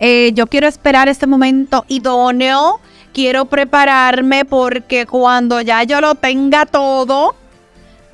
[0.00, 2.80] Eh, yo quiero esperar ese momento idóneo.
[3.12, 7.34] Quiero prepararme porque cuando ya yo lo tenga todo,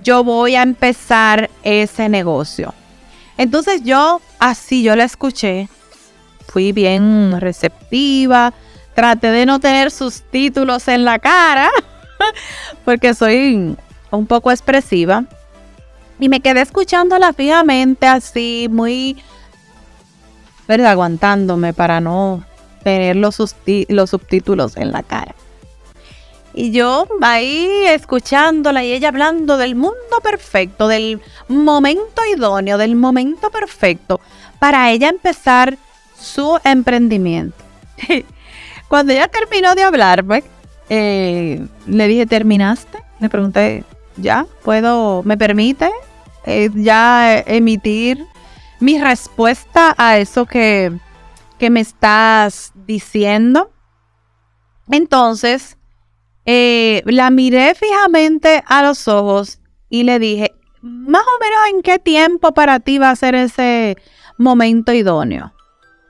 [0.02, 2.74] yo voy a empezar ese negocio.
[3.38, 5.68] Entonces yo así yo la escuché,
[6.48, 8.54] fui bien receptiva,
[8.94, 11.70] traté de no tener sus títulos en la cara,
[12.84, 13.76] porque soy
[14.10, 15.24] un poco expresiva.
[16.18, 19.16] Y me quedé escuchándola fijamente así, muy,
[20.68, 20.92] ¿verdad?
[20.92, 22.44] Aguantándome para no
[22.82, 23.38] tener los,
[23.88, 25.34] los subtítulos en la cara.
[26.54, 33.50] Y yo ahí escuchándola y ella hablando del mundo perfecto, del momento idóneo, del momento
[33.50, 34.20] perfecto
[34.58, 35.76] para ella empezar
[36.18, 37.62] su emprendimiento.
[38.88, 40.44] Cuando ella terminó de hablarme,
[40.88, 42.98] eh, le dije, ¿terminaste?
[43.20, 43.84] Le pregunté,
[44.16, 44.46] ¿ya?
[44.62, 45.90] ¿Puedo, me permite
[46.46, 48.24] eh, ya emitir
[48.80, 50.92] mi respuesta a eso que,
[51.58, 53.70] que me estás diciendo?
[54.90, 55.76] Entonces,
[56.44, 61.98] eh, la miré fijamente a los ojos y le dije, más o menos en qué
[61.98, 63.96] tiempo para ti va a ser ese
[64.38, 65.52] momento idóneo.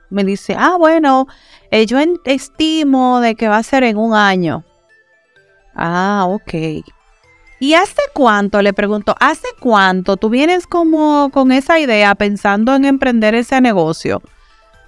[0.09, 1.27] Me dice, ah, bueno,
[1.71, 4.63] eh, yo estimo de que va a ser en un año.
[5.75, 6.83] Ah, ok.
[7.59, 8.61] ¿Y hace cuánto?
[8.61, 14.21] Le pregunto, ¿hace cuánto tú vienes como con esa idea pensando en emprender ese negocio?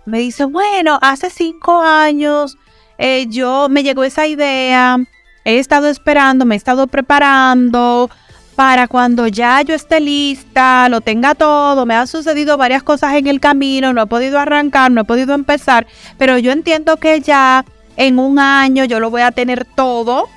[0.05, 2.57] Me dice, bueno, hace cinco años
[2.97, 4.97] eh, yo me llegó esa idea,
[5.45, 8.09] he estado esperando, me he estado preparando
[8.55, 13.27] para cuando ya yo esté lista, lo tenga todo, me han sucedido varias cosas en
[13.27, 17.65] el camino, no he podido arrancar, no he podido empezar, pero yo entiendo que ya
[17.95, 20.27] en un año yo lo voy a tener todo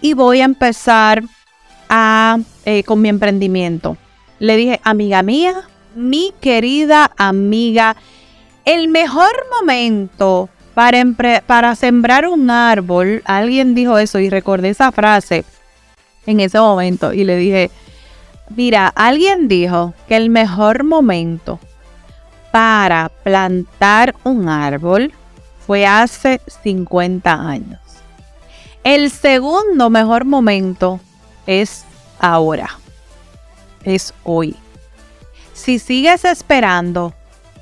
[0.00, 1.22] y voy a empezar
[2.64, 3.96] eh, con mi emprendimiento.
[4.38, 7.96] Le dije, amiga mía, mi querida amiga,
[8.64, 11.02] el mejor momento para,
[11.46, 15.44] para sembrar un árbol, alguien dijo eso y recordé esa frase
[16.26, 17.70] en ese momento y le dije,
[18.54, 21.58] mira, alguien dijo que el mejor momento
[22.52, 25.12] para plantar un árbol
[25.66, 27.80] fue hace 50 años.
[28.84, 31.00] El segundo mejor momento
[31.50, 31.84] es
[32.20, 32.78] ahora,
[33.82, 34.54] es hoy.
[35.52, 37.12] Si sigues esperando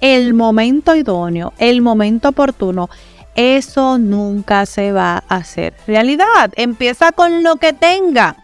[0.03, 2.91] el momento idóneo, el momento oportuno,
[3.35, 6.53] eso nunca se va a hacer realidad.
[6.57, 8.37] Empieza con lo que tenga.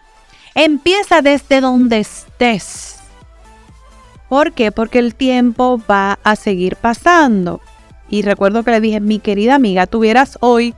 [0.55, 2.97] Empieza desde donde estés.
[4.27, 4.71] ¿Por qué?
[4.71, 7.61] Porque el tiempo va a seguir pasando.
[8.09, 10.73] Y recuerdo que le dije, mi querida amiga, tuvieras hoy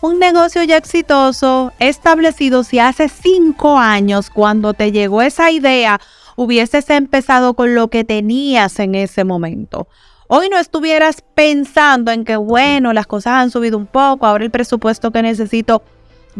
[0.00, 6.00] un negocio ya exitoso, establecido, si hace cinco años, cuando te llegó esa idea,
[6.36, 9.88] hubieses empezado con lo que tenías en ese momento.
[10.28, 14.50] Hoy no estuvieras pensando en que, bueno, las cosas han subido un poco, ahora el
[14.50, 15.82] presupuesto que necesito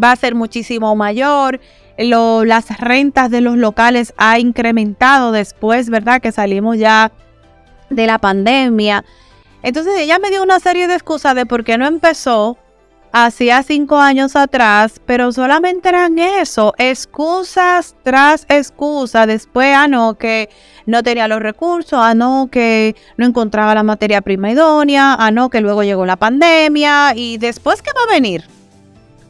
[0.01, 1.59] va a ser muchísimo mayor,
[1.97, 6.21] las rentas de los locales ha incrementado después, ¿verdad?
[6.21, 7.11] Que salimos ya
[7.91, 9.05] de la pandemia.
[9.65, 12.57] Entonces ella me dio una serie de excusas de por qué no empezó
[13.13, 19.27] hacía cinco años atrás, pero solamente eran eso, excusas tras excusas.
[19.27, 20.49] Después, ah, no, que
[20.87, 25.51] no tenía los recursos, ah, no, que no encontraba la materia prima idónea, ah, no,
[25.51, 28.45] que luego llegó la pandemia y después, ¿qué va a venir?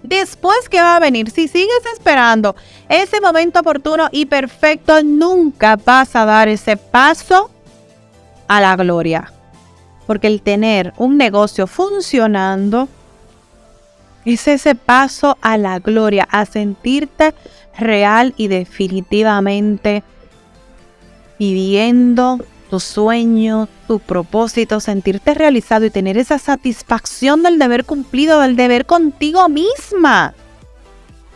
[0.03, 2.55] Después que va a venir, si sigues esperando
[2.89, 7.51] ese momento oportuno y perfecto, nunca vas a dar ese paso
[8.47, 9.33] a la gloria.
[10.07, 12.89] Porque el tener un negocio funcionando
[14.35, 17.35] es ese paso a la gloria, a sentirte
[17.79, 20.03] real y definitivamente
[21.39, 22.39] viviendo
[22.69, 28.85] tu sueño, tu propósito, sentirte realizado y tener esa satisfacción del deber cumplido, del deber
[28.85, 30.35] contigo misma.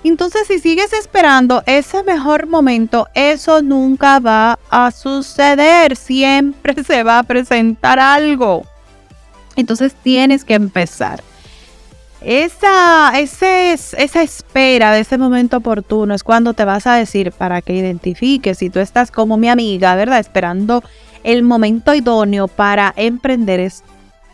[0.04, 5.96] Entonces, si sigues esperando ese mejor momento, eso nunca va a suceder.
[5.96, 8.64] Siempre se va a presentar algo.
[9.54, 11.22] Entonces, tienes que empezar.
[12.24, 17.74] Esa, esa espera de ese momento oportuno es cuando te vas a decir para que
[17.74, 20.20] identifiques si tú estás como mi amiga, ¿verdad?
[20.20, 20.84] Esperando
[21.24, 23.82] el momento idóneo para emprender es,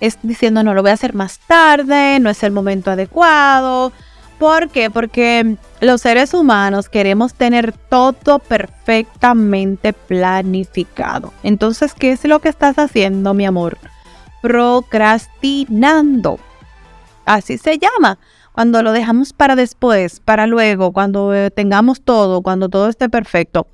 [0.00, 3.92] es diciendo no lo voy a hacer más tarde, no es el momento adecuado.
[4.38, 4.90] ¿Por qué?
[4.90, 11.32] Porque los seres humanos queremos tener todo perfectamente planificado.
[11.42, 13.78] Entonces, ¿qué es lo que estás haciendo, mi amor?
[14.40, 16.38] Procrastinando.
[17.28, 18.18] Así se llama.
[18.52, 23.66] Cuando lo dejamos para después, para luego, cuando eh, tengamos todo, cuando todo esté perfecto.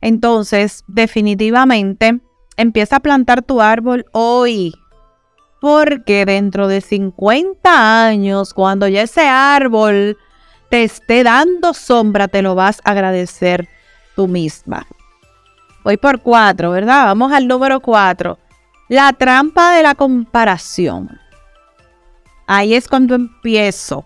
[0.00, 2.20] Entonces, definitivamente,
[2.58, 4.74] Empieza a plantar tu árbol hoy.
[5.60, 10.18] Porque dentro de 50 años, cuando ya ese árbol
[10.68, 13.68] te esté dando sombra, te lo vas a agradecer
[14.16, 14.88] tú misma.
[15.84, 17.04] Voy por cuatro, ¿verdad?
[17.04, 18.40] Vamos al número cuatro.
[18.88, 21.16] La trampa de la comparación.
[22.48, 24.04] Ahí es cuando empiezo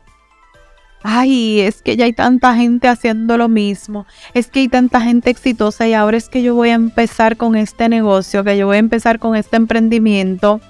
[1.03, 5.30] ay, es que ya hay tanta gente haciendo lo mismo, es que hay tanta gente
[5.30, 8.76] exitosa y ahora es que yo voy a empezar con este negocio, que yo voy
[8.76, 10.61] a empezar con este emprendimiento.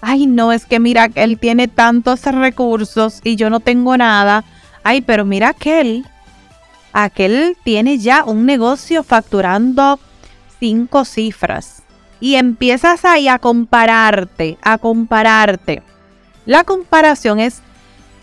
[0.00, 4.44] Ay, no, es que mira, él tiene tantos recursos y yo no tengo nada.
[4.82, 6.04] ay, pero mira aquel,
[6.92, 9.98] aquel tiene ya un negocio facturando
[10.60, 11.82] cinco cifras.
[12.20, 15.82] Y empiezas ahí a compararte, a compararte.
[16.46, 17.60] La comparación es,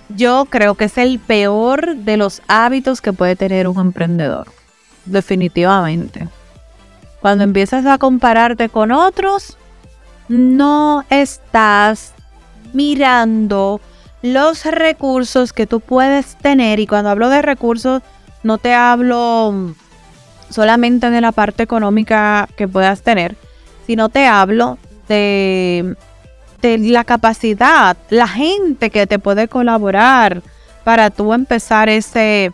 [0.10, 4.48] yo creo que es el peor de los hábitos que puede tener un emprendedor.
[5.06, 6.28] Definitivamente.
[7.22, 9.58] Cuando empiezas a compararte con otros,
[10.28, 12.14] no estás
[12.74, 13.82] mirando
[14.22, 16.80] los recursos que tú puedes tener.
[16.80, 18.02] Y cuando hablo de recursos,
[18.44, 19.74] no te hablo
[20.50, 23.36] solamente de la parte económica que puedas tener,
[23.88, 25.96] sino te hablo de,
[26.62, 30.42] de la capacidad, la gente que te puede colaborar
[30.84, 32.52] para tú empezar ese,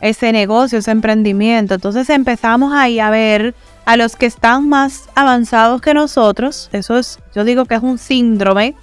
[0.00, 1.74] ese negocio, ese emprendimiento.
[1.74, 6.68] Entonces empezamos ahí a ver a los que están más avanzados que nosotros.
[6.72, 8.74] Eso es, yo digo que es un síndrome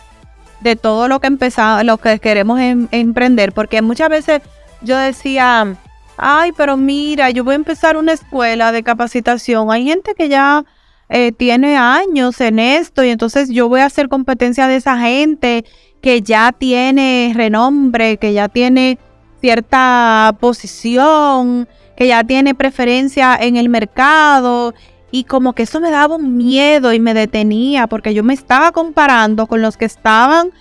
[0.62, 4.42] de todo lo que empezamos, lo que queremos em, emprender, porque muchas veces
[4.82, 5.76] yo decía,
[6.18, 9.72] ay, pero mira, yo voy a empezar una escuela de capacitación.
[9.72, 10.66] Hay gente que ya
[11.10, 15.64] eh, tiene años en esto y entonces yo voy a hacer competencia de esa gente
[16.02, 19.00] que ya tiene renombre, que ya tiene
[19.40, 24.74] cierta posición, que ya tiene preferencia en el mercado
[25.10, 28.72] y como que eso me daba un miedo y me detenía porque yo me estaba
[28.72, 30.52] comparando con los que estaban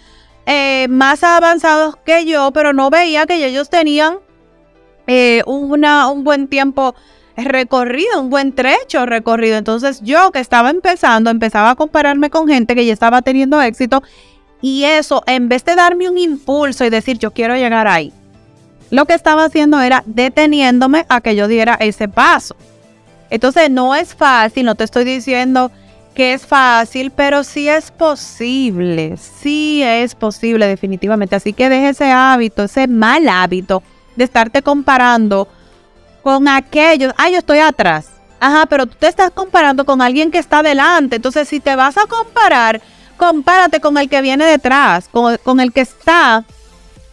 [0.47, 4.19] eh, más avanzados que yo, pero no veía que ellos tenían
[5.09, 6.95] eh, una, un buen tiempo
[7.45, 9.57] recorrido, un buen trecho recorrido.
[9.57, 14.03] Entonces yo que estaba empezando, empezaba a compararme con gente que ya estaba teniendo éxito
[14.63, 18.13] y eso, en vez de darme un impulso y decir yo quiero llegar ahí,
[18.91, 22.57] lo que estaba haciendo era deteniéndome a que yo diera ese paso.
[23.31, 25.71] Entonces no es fácil, no te estoy diciendo
[26.15, 31.37] que es fácil, pero sí es posible, sí es posible definitivamente.
[31.37, 33.83] Así que deje ese hábito, ese mal hábito
[34.15, 35.49] de estarte comparando
[36.27, 37.15] con aquellos.
[37.19, 38.09] Ah, yo estoy atrás.
[38.41, 41.15] Ajá, pero tú te estás comparando con alguien que está adelante.
[41.15, 42.81] Entonces, si te vas a comparar,
[43.17, 46.43] compárate con el que viene detrás, con, el que está,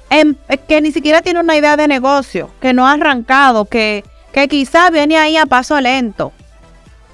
[0.09, 0.35] en,
[0.67, 4.89] que ni siquiera tiene una idea de negocio, que no ha arrancado, que, que quizá
[4.89, 6.31] viene ahí a paso lento.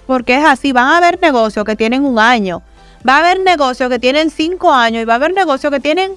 [0.08, 2.64] Porque es así, van a haber negocios que tienen un año,
[3.06, 6.14] va a haber negocios que tienen cinco años y va a haber negocios que tienen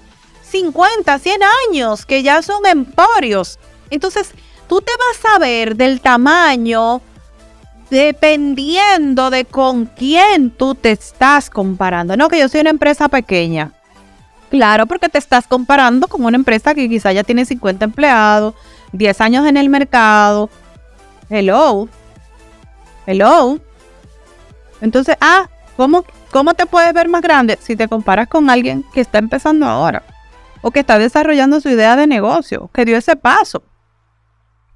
[0.49, 3.59] 50, 100 años, que ya son emporios.
[3.91, 4.33] Entonces,
[4.73, 7.03] tú te vas a ver del tamaño
[7.91, 12.16] dependiendo de con quién tú te estás comparando.
[12.16, 13.73] No que yo soy una empresa pequeña.
[14.49, 18.55] Claro, porque te estás comparando con una empresa que quizá ya tiene 50 empleados,
[18.93, 20.49] 10 años en el mercado,
[21.29, 21.87] Hello.
[23.07, 23.59] Hello.
[24.81, 29.03] Entonces, ah, ¿cómo, ¿cómo te puedes ver más grande si te comparas con alguien que
[29.03, 30.03] está empezando ahora?
[30.62, 33.64] O que está desarrollando su idea de negocio, que dio ese paso.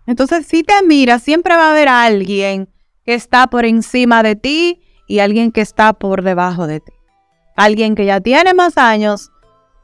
[0.07, 2.69] Entonces, si te miras, siempre va a haber alguien
[3.05, 6.93] que está por encima de ti y alguien que está por debajo de ti.
[7.57, 9.31] Alguien que ya tiene más años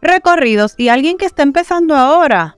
[0.00, 2.56] recorridos y alguien que está empezando ahora.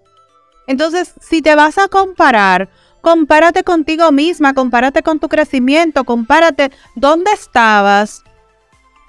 [0.66, 2.70] Entonces, si te vas a comparar
[3.04, 8.24] Compárate contigo misma, compárate con tu crecimiento, compárate dónde estabas,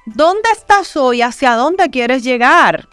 [0.06, 2.90] dónde estás hoy, hacia dónde quieres llegar.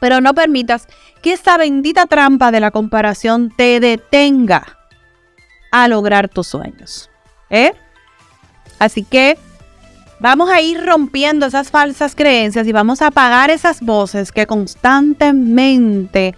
[0.00, 0.88] Pero no permitas
[1.20, 4.78] que esa bendita trampa de la comparación te detenga
[5.72, 7.10] a lograr tus sueños.
[7.50, 7.72] ¿eh?
[8.78, 9.36] Así que
[10.20, 16.36] vamos a ir rompiendo esas falsas creencias y vamos a apagar esas voces que constantemente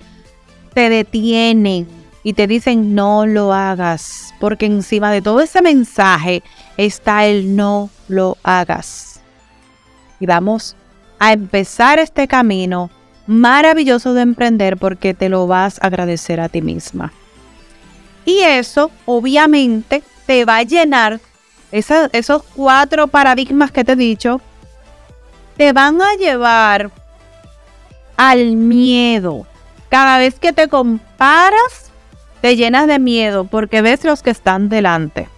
[0.73, 1.87] te detienen
[2.23, 6.43] y te dicen no lo hagas, porque encima de todo ese mensaje
[6.79, 9.21] está el no lo hagas.
[10.21, 10.75] Y vamos
[11.19, 12.91] a empezar este camino
[13.27, 17.13] maravilloso de emprender porque te lo vas a agradecer a ti misma.
[18.25, 21.21] Y eso obviamente te va a llenar
[21.71, 24.41] esos cuatro paradigmas que te he dicho,
[25.57, 26.91] te van a llevar
[28.17, 29.47] al miedo.
[29.89, 31.91] Cada vez que te comparas
[32.41, 35.29] te llenas de miedo porque ves los que están delante.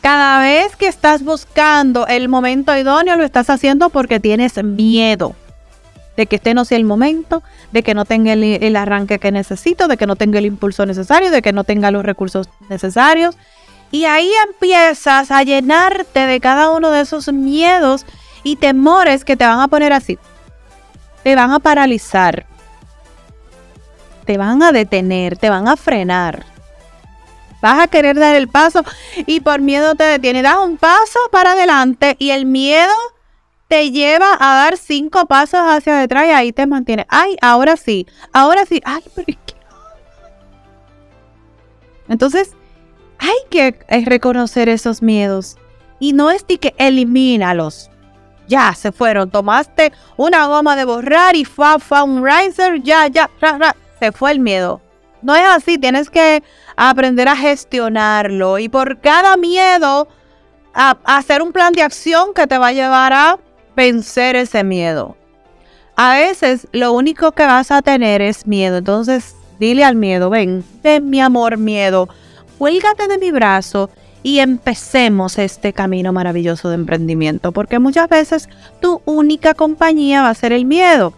[0.00, 5.34] Cada vez que estás buscando el momento idóneo, lo estás haciendo porque tienes miedo
[6.16, 7.42] de que este no sea el momento,
[7.72, 11.30] de que no tenga el, arranque que necesito, de que no tenga el impulso necesario,
[11.30, 13.36] de que no tenga los recursos necesarios.
[13.90, 18.04] Y ahí empiezas a llenarte de cada uno de esos miedos
[18.42, 20.18] y temores que te van a poner así.
[21.22, 22.46] Te van a paralizar
[24.26, 26.44] te van a detener, te van a frenar.
[27.62, 28.84] Vas a querer dar el paso
[29.24, 30.42] y por miedo te detiene.
[30.42, 32.92] Das un paso para adelante y el miedo
[33.68, 37.06] te lleva a dar cinco pasos hacia detrás y ahí te mantiene.
[37.08, 38.80] Ay, ahora sí, ahora sí.
[38.84, 39.54] Ay, pero es que...
[42.08, 42.52] Entonces,
[43.18, 45.56] hay que eh, reconocer esos miedos
[45.98, 47.90] y no es de que elimínalos.
[48.48, 53.28] Ya se fueron, tomaste una goma de borrar y fa, fa, un riser, ya, ya,
[53.98, 54.80] se fue el miedo.
[55.22, 56.44] No es así, tienes que
[56.76, 60.06] aprender a gestionarlo y por cada miedo
[60.74, 63.38] a, hacer un plan de acción que te va a llevar a
[63.76, 65.16] vencer ese miedo.
[65.94, 70.64] A veces lo único que vas a tener es miedo, entonces dile al miedo, ven,
[70.82, 72.08] ven mi amor miedo,
[72.58, 73.90] cuélgate de mi brazo
[74.22, 78.48] y empecemos este camino maravilloso de emprendimiento, porque muchas veces
[78.80, 81.14] tu única compañía va a ser el miedo.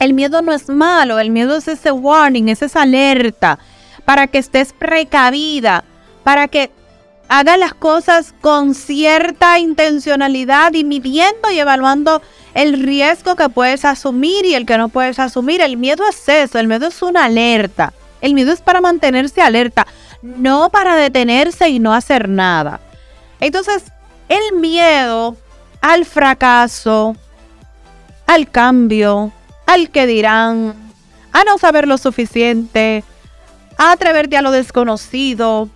[0.00, 3.58] El miedo no es malo, el miedo es ese warning, es esa alerta
[4.04, 5.84] para que estés precavida,
[6.24, 6.70] para que
[7.38, 12.22] hagas las cosas con cierta intencionalidad y midiendo y evaluando
[12.54, 15.60] el riesgo que puedes asumir y el que no puedes asumir.
[15.60, 17.92] El miedo es eso, el miedo es una alerta.
[18.20, 19.86] El miedo es para mantenerse alerta
[20.24, 22.80] no para detenerse y no hacer nada.
[23.40, 23.84] Entonces,
[24.28, 25.36] el miedo
[25.82, 27.14] al fracaso,
[28.26, 29.32] al cambio,
[29.66, 30.74] al que dirán,
[31.32, 33.04] a no saber lo suficiente,
[33.76, 35.68] a atreverte a lo desconocido,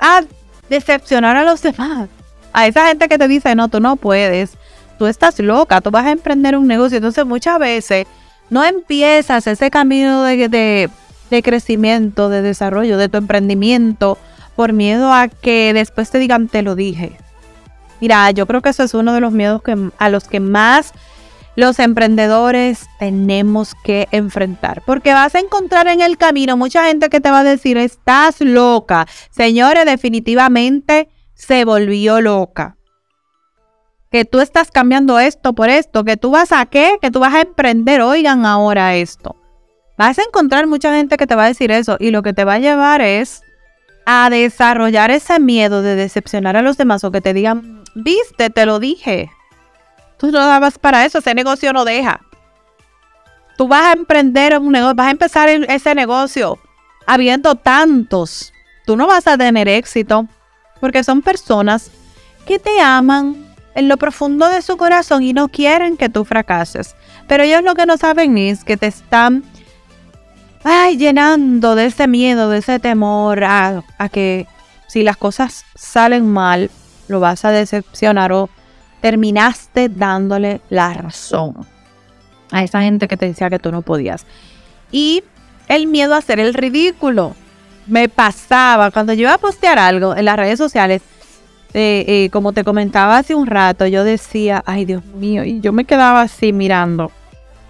[0.00, 0.22] a
[0.68, 2.08] decepcionar a los demás.
[2.52, 4.52] A esa gente que te dice, no, tú no puedes,
[4.98, 6.98] tú estás loca, tú vas a emprender un negocio.
[6.98, 8.06] Entonces muchas veces
[8.50, 10.90] no empiezas ese camino de,
[11.30, 14.18] de crecimiento, de desarrollo, de tu emprendimiento,
[14.54, 17.16] por miedo a que después te digan, te lo dije.
[18.00, 20.92] Mira, yo creo que eso es uno de los miedos que, a los que más
[21.54, 24.82] los emprendedores tenemos que enfrentar.
[24.86, 28.40] Porque vas a encontrar en el camino mucha gente que te va a decir, estás
[28.40, 29.06] loca.
[29.30, 32.76] Señores, definitivamente se volvió loca.
[34.10, 37.34] Que tú estás cambiando esto por esto, que tú vas a qué, que tú vas
[37.34, 39.36] a emprender, oigan ahora esto.
[39.96, 42.44] Vas a encontrar mucha gente que te va a decir eso y lo que te
[42.44, 43.42] va a llevar es
[44.04, 48.66] a desarrollar ese miedo de decepcionar a los demás o que te digan, viste, te
[48.66, 49.30] lo dije.
[50.22, 52.20] Tú no dabas para eso, ese negocio no deja.
[53.58, 56.60] Tú vas a emprender un negocio, vas a empezar ese negocio
[57.08, 58.52] habiendo tantos.
[58.86, 60.28] Tú no vas a tener éxito
[60.80, 61.90] porque son personas
[62.46, 66.94] que te aman en lo profundo de su corazón y no quieren que tú fracases.
[67.26, 69.42] Pero ellos lo que no saben es que te están
[70.62, 74.46] ay, llenando de ese miedo, de ese temor a, que
[74.86, 76.70] si las cosas salen mal,
[77.08, 78.48] lo vas a decepcionar o
[79.02, 81.66] terminaste dándole la razón
[82.50, 84.24] a esa gente que te decía que tú no podías.
[84.90, 85.22] Y
[85.68, 87.34] el miedo a hacer el ridículo.
[87.86, 91.02] Me pasaba cuando yo iba a postear algo en las redes sociales,
[91.74, 95.72] eh, eh, como te comentaba hace un rato, yo decía, ay Dios mío, y yo
[95.72, 97.10] me quedaba así mirando,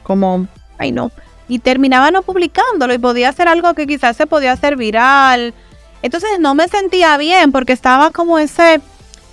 [0.03, 1.13] como, ay no,
[1.49, 5.55] y terminaba no publicándolo y podía hacer algo que quizás se podía hacer viral.
[6.03, 8.81] Entonces no me sentía bien porque estaba como ese,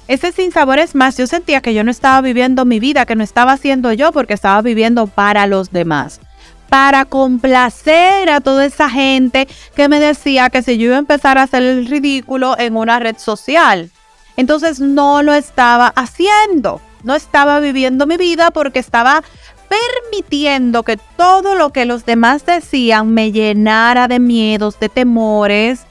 [0.09, 1.17] ese sin sabores más.
[1.17, 4.33] Yo sentía que yo no estaba viviendo mi vida, que no estaba haciendo yo porque
[4.33, 6.19] estaba viviendo para los demás.
[6.67, 11.37] Para complacer a toda esa gente que me decía que si yo iba a empezar
[11.37, 13.91] a hacer el ridículo en una red social.
[14.35, 16.81] Entonces no lo estaba haciendo.
[17.03, 19.23] No estaba viviendo mi vida porque estaba
[19.69, 25.81] permitiendo que todo lo que los demás decían me llenara de miedos, de temores,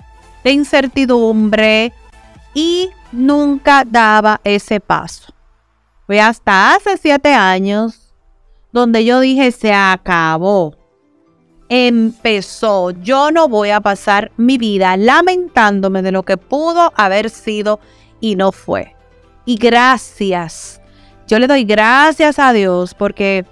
[0.43, 1.93] de incertidumbre
[2.59, 5.33] y nunca daba ese paso.
[6.07, 8.13] Fue hasta hace siete años
[8.73, 10.75] donde yo dije, se acabó.
[11.69, 12.91] Empezó.
[12.91, 17.79] Yo no voy a pasar mi vida lamentándome de lo que pudo haber sido
[18.19, 18.97] y no fue.
[19.45, 20.81] Y gracias.
[21.29, 23.45] Yo le doy gracias a Dios porque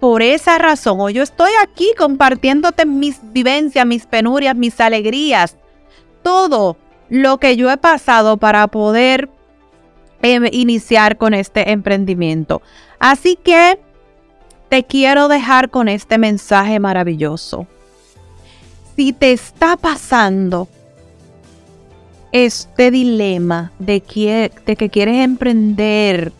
[0.00, 5.56] por esa razón, hoy yo estoy aquí compartiéndote mis vivencias, mis penurias, mis alegrías,
[6.24, 6.76] todo
[7.08, 9.28] lo que yo he pasado para poder
[10.22, 12.62] em, iniciar con este emprendimiento.
[12.98, 13.78] Así que
[14.68, 17.66] te quiero dejar con este mensaje maravilloso.
[18.96, 20.68] Si te está pasando
[22.32, 26.32] este dilema de que, de que quieres emprender,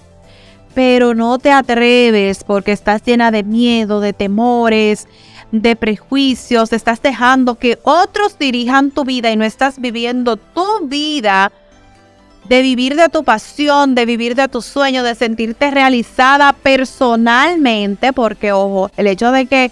[0.74, 5.08] pero no te atreves porque estás llena de miedo, de temores,
[5.52, 11.50] de prejuicios, estás dejando que otros dirijan tu vida y no estás viviendo tu vida
[12.48, 18.52] de vivir de tu pasión, de vivir de tu sueño, de sentirte realizada personalmente, porque
[18.52, 19.70] ojo, el hecho de que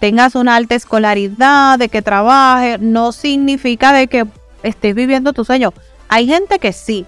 [0.00, 4.26] tengas una alta escolaridad, de que trabajes, no significa de que
[4.62, 5.72] estés viviendo tu sueño.
[6.08, 7.06] Hay gente que sí.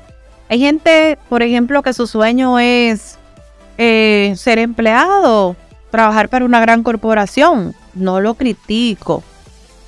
[0.48, 3.18] Hay gente, por ejemplo, que su sueño es
[3.78, 5.56] eh, ser empleado,
[5.90, 7.74] trabajar para una gran corporación.
[7.96, 9.22] No lo critico.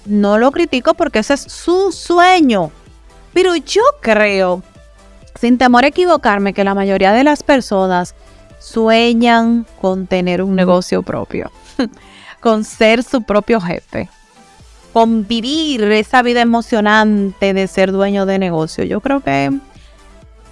[0.07, 2.71] No lo critico porque ese es su sueño.
[3.35, 4.63] Pero yo creo,
[5.39, 8.15] sin temor a equivocarme, que la mayoría de las personas
[8.59, 11.53] sueñan con tener un negocio propio,
[12.41, 14.09] con ser su propio jefe,
[14.93, 18.85] con vivir esa vida emocionante de ser dueño de negocio.
[18.85, 19.53] Yo creo que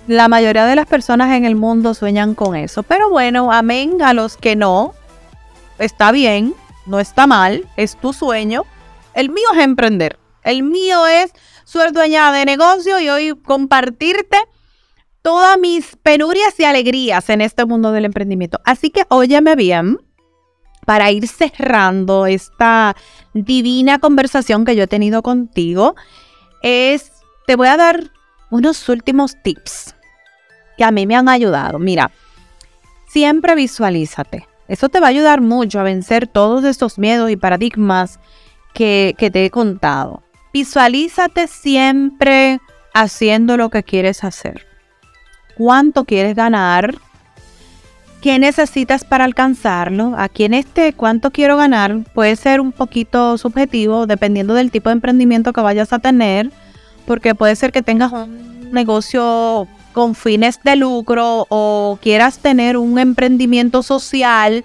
[0.06, 2.82] la mayoría de las personas en el mundo sueñan con eso.
[2.82, 4.94] Pero bueno, amén a los que no.
[5.78, 6.54] Está bien,
[6.86, 8.64] no está mal, es tu sueño.
[9.14, 10.18] El mío es emprender.
[10.42, 11.32] El mío es
[11.64, 14.38] ser dueña de negocio y hoy compartirte
[15.22, 18.60] todas mis penurias y alegrías en este mundo del emprendimiento.
[18.64, 19.98] Así que óyeme bien,
[20.86, 22.96] para ir cerrando esta
[23.34, 25.96] divina conversación que yo he tenido contigo,
[26.62, 27.12] es,
[27.46, 28.12] te voy a dar
[28.50, 29.94] unos últimos tips
[30.78, 31.78] que a mí me han ayudado.
[31.78, 32.12] Mira,
[33.08, 34.46] siempre visualízate.
[34.68, 38.20] Eso te va a ayudar mucho a vencer todos estos miedos y paradigmas
[38.74, 40.22] que, que te he contado.
[40.52, 42.60] Visualízate siempre
[42.94, 44.66] haciendo lo que quieres hacer
[45.56, 46.94] cuánto quieres ganar,
[48.20, 50.14] qué necesitas para alcanzarlo.
[50.16, 54.94] Aquí en este cuánto quiero ganar puede ser un poquito subjetivo dependiendo del tipo de
[54.94, 56.50] emprendimiento que vayas a tener,
[57.06, 62.98] porque puede ser que tengas un negocio con fines de lucro o quieras tener un
[62.98, 64.62] emprendimiento social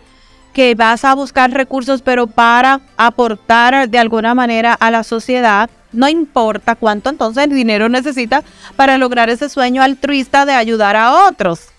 [0.51, 6.09] que vas a buscar recursos pero para aportar de alguna manera a la sociedad no
[6.09, 8.43] importa cuánto entonces el dinero necesita
[8.75, 11.69] para lograr ese sueño altruista de ayudar a otros.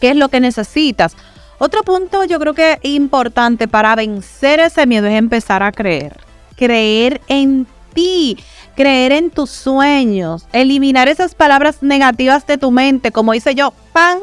[0.00, 1.16] ¿Qué es lo que necesitas?
[1.58, 6.20] Otro punto yo creo que importante para vencer ese miedo es empezar a creer.
[6.54, 8.38] Creer en ti,
[8.74, 14.18] creer en tus sueños, eliminar esas palabras negativas de tu mente, como hice yo, pan,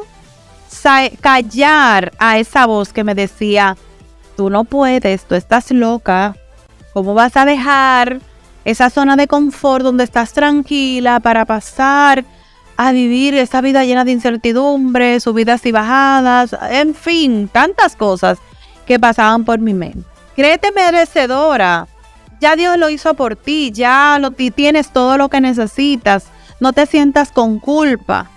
[1.20, 3.78] callar a esa voz que me decía,
[4.36, 6.36] tú no puedes, tú estás loca,
[6.93, 8.20] ¿cómo vas a dejar
[8.66, 12.26] esa zona de confort donde estás tranquila para pasar
[12.78, 18.39] a vivir esa vida llena de incertidumbre, subidas y bajadas, en fin, tantas cosas
[18.86, 20.04] que pasaban por mi mente.
[20.36, 21.88] Créete merecedora.
[22.41, 26.25] Ya Dios lo hizo por ti, ya lo, tienes todo lo que necesitas.
[26.59, 28.31] No te sientas con culpa.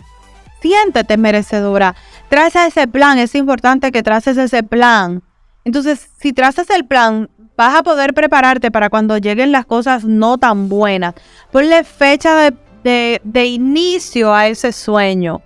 [0.61, 1.97] Siéntete merecedora.
[2.29, 5.23] Traza ese plan, es importante que traces ese plan.
[5.65, 10.37] Entonces, si trazas el plan, vas a poder prepararte para cuando lleguen las cosas no
[10.37, 11.15] tan buenas.
[11.51, 12.53] Ponle fecha
[12.83, 15.41] de, inicio a ese sueño.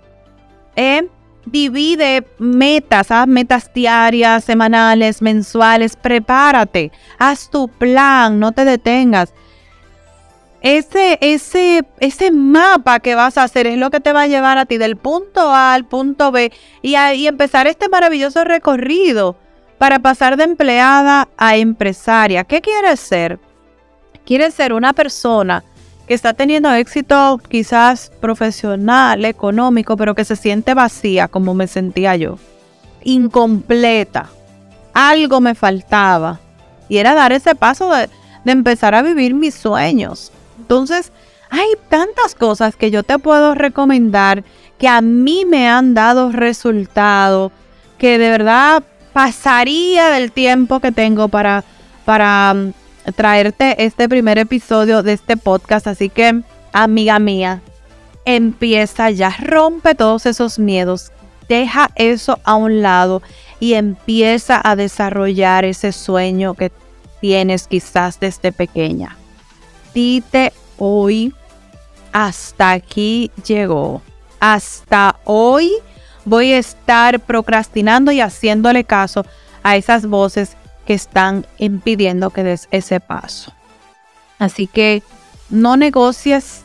[0.75, 1.07] ¿eh?
[1.51, 5.95] Divide metas, haz metas diarias, semanales, mensuales.
[5.95, 9.33] Prepárate, haz tu plan, no te detengas.
[10.61, 14.57] Ese, ese, ese mapa que vas a hacer es lo que te va a llevar
[14.57, 19.37] a ti del punto A al punto B y, y empezar este maravilloso recorrido
[19.77, 22.43] para pasar de empleada a empresaria.
[22.43, 23.39] ¿Qué quieres ser?
[24.25, 25.63] Quieres ser una persona
[26.09, 32.15] que está teniendo éxito quizás profesional, económico, pero que se siente vacía como me sentía
[32.15, 32.39] yo.
[33.03, 34.27] Incompleta.
[34.91, 36.39] Algo me faltaba.
[36.89, 38.09] Y era dar ese paso de,
[38.43, 40.31] de empezar a vivir mis sueños.
[40.57, 41.11] Entonces,
[41.51, 44.43] hay tantas cosas que yo te puedo recomendar
[44.79, 47.51] que a mí me han dado resultado,
[47.99, 48.81] que de verdad
[49.13, 51.63] pasaría del tiempo que tengo para,
[52.03, 52.73] para mm,
[53.15, 55.87] traerte este primer episodio de este podcast.
[55.87, 56.41] Así que,
[56.73, 57.61] amiga mía,
[58.25, 61.11] empieza ya, rompe todos esos miedos,
[61.47, 63.21] deja eso a un lado
[63.59, 66.71] y empieza a desarrollar ese sueño que
[67.21, 69.17] tienes quizás desde pequeña.
[69.93, 71.33] Dite hoy,
[72.11, 74.01] hasta aquí llegó.
[74.39, 75.71] Hasta hoy
[76.23, 79.25] voy a estar procrastinando y haciéndole caso
[79.63, 80.55] a esas voces
[80.89, 83.53] que están impidiendo que des ese paso.
[84.39, 85.03] Así que
[85.51, 86.63] no negocies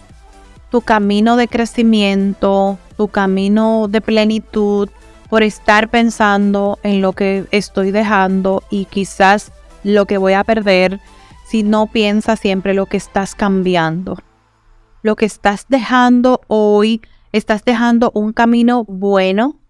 [0.71, 4.89] tu camino de crecimiento, tu camino de plenitud
[5.29, 9.53] por estar pensando en lo que estoy dejando y quizás
[9.83, 11.01] lo que voy a perder
[11.47, 14.17] si no piensas siempre lo que estás cambiando.
[15.03, 17.03] Lo que estás dejando hoy
[17.33, 19.61] estás dejando un camino bueno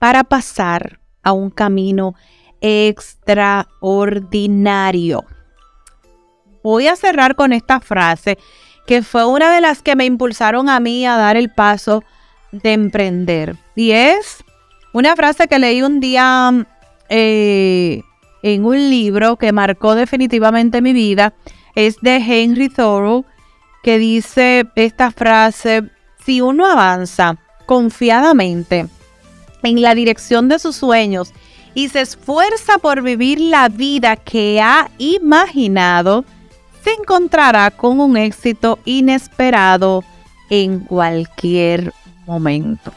[0.00, 2.16] para pasar a un camino
[2.60, 5.24] extraordinario.
[6.62, 8.38] Voy a cerrar con esta frase
[8.86, 12.04] que fue una de las que me impulsaron a mí a dar el paso
[12.52, 13.56] de emprender.
[13.74, 14.44] Y es
[14.92, 16.66] una frase que leí un día
[17.08, 18.02] eh,
[18.42, 21.34] en un libro que marcó definitivamente mi vida.
[21.74, 23.24] Es de Henry Thoreau,
[23.82, 25.90] que dice esta frase,
[26.24, 27.36] si uno avanza
[27.66, 28.86] confiadamente
[29.62, 31.32] en la dirección de sus sueños
[31.76, 36.24] y se esfuerza por vivir la vida que ha imaginado,
[36.82, 40.02] se encontrará con un éxito inesperado
[40.48, 41.92] en cualquier
[42.26, 42.92] momento.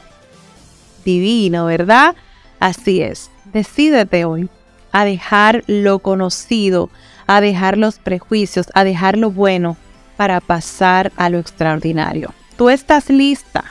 [1.04, 2.16] Divino, ¿verdad?
[2.62, 3.30] Así es.
[3.52, 4.50] Decídete hoy
[4.94, 6.90] a dejar lo conocido,
[7.28, 9.76] a dejar los prejuicios, a dejar lo bueno
[10.16, 12.34] para pasar a lo extraordinario.
[12.56, 13.66] Tú estás lista.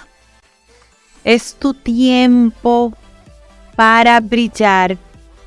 [1.24, 2.92] Es tu tiempo
[3.78, 4.98] para brillar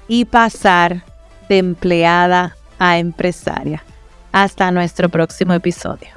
[0.08, 1.04] y pasar
[1.50, 3.84] de empleada a empresaria.
[4.32, 6.08] Hasta nuestro próximo episodio.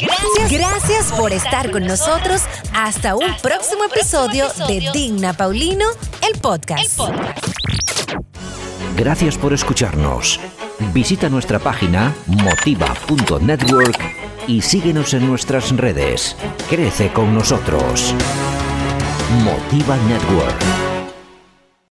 [0.00, 2.44] Gracias, gracias por estar con nosotros.
[2.72, 5.84] Hasta un próximo episodio de Digna Paulino,
[6.32, 6.98] el podcast.
[8.96, 10.40] Gracias por escucharnos.
[10.94, 14.00] Visita nuestra página motiva.network
[14.48, 16.34] y síguenos en nuestras redes.
[16.70, 18.14] Crece con nosotros.
[19.30, 21.03] Motiva Network.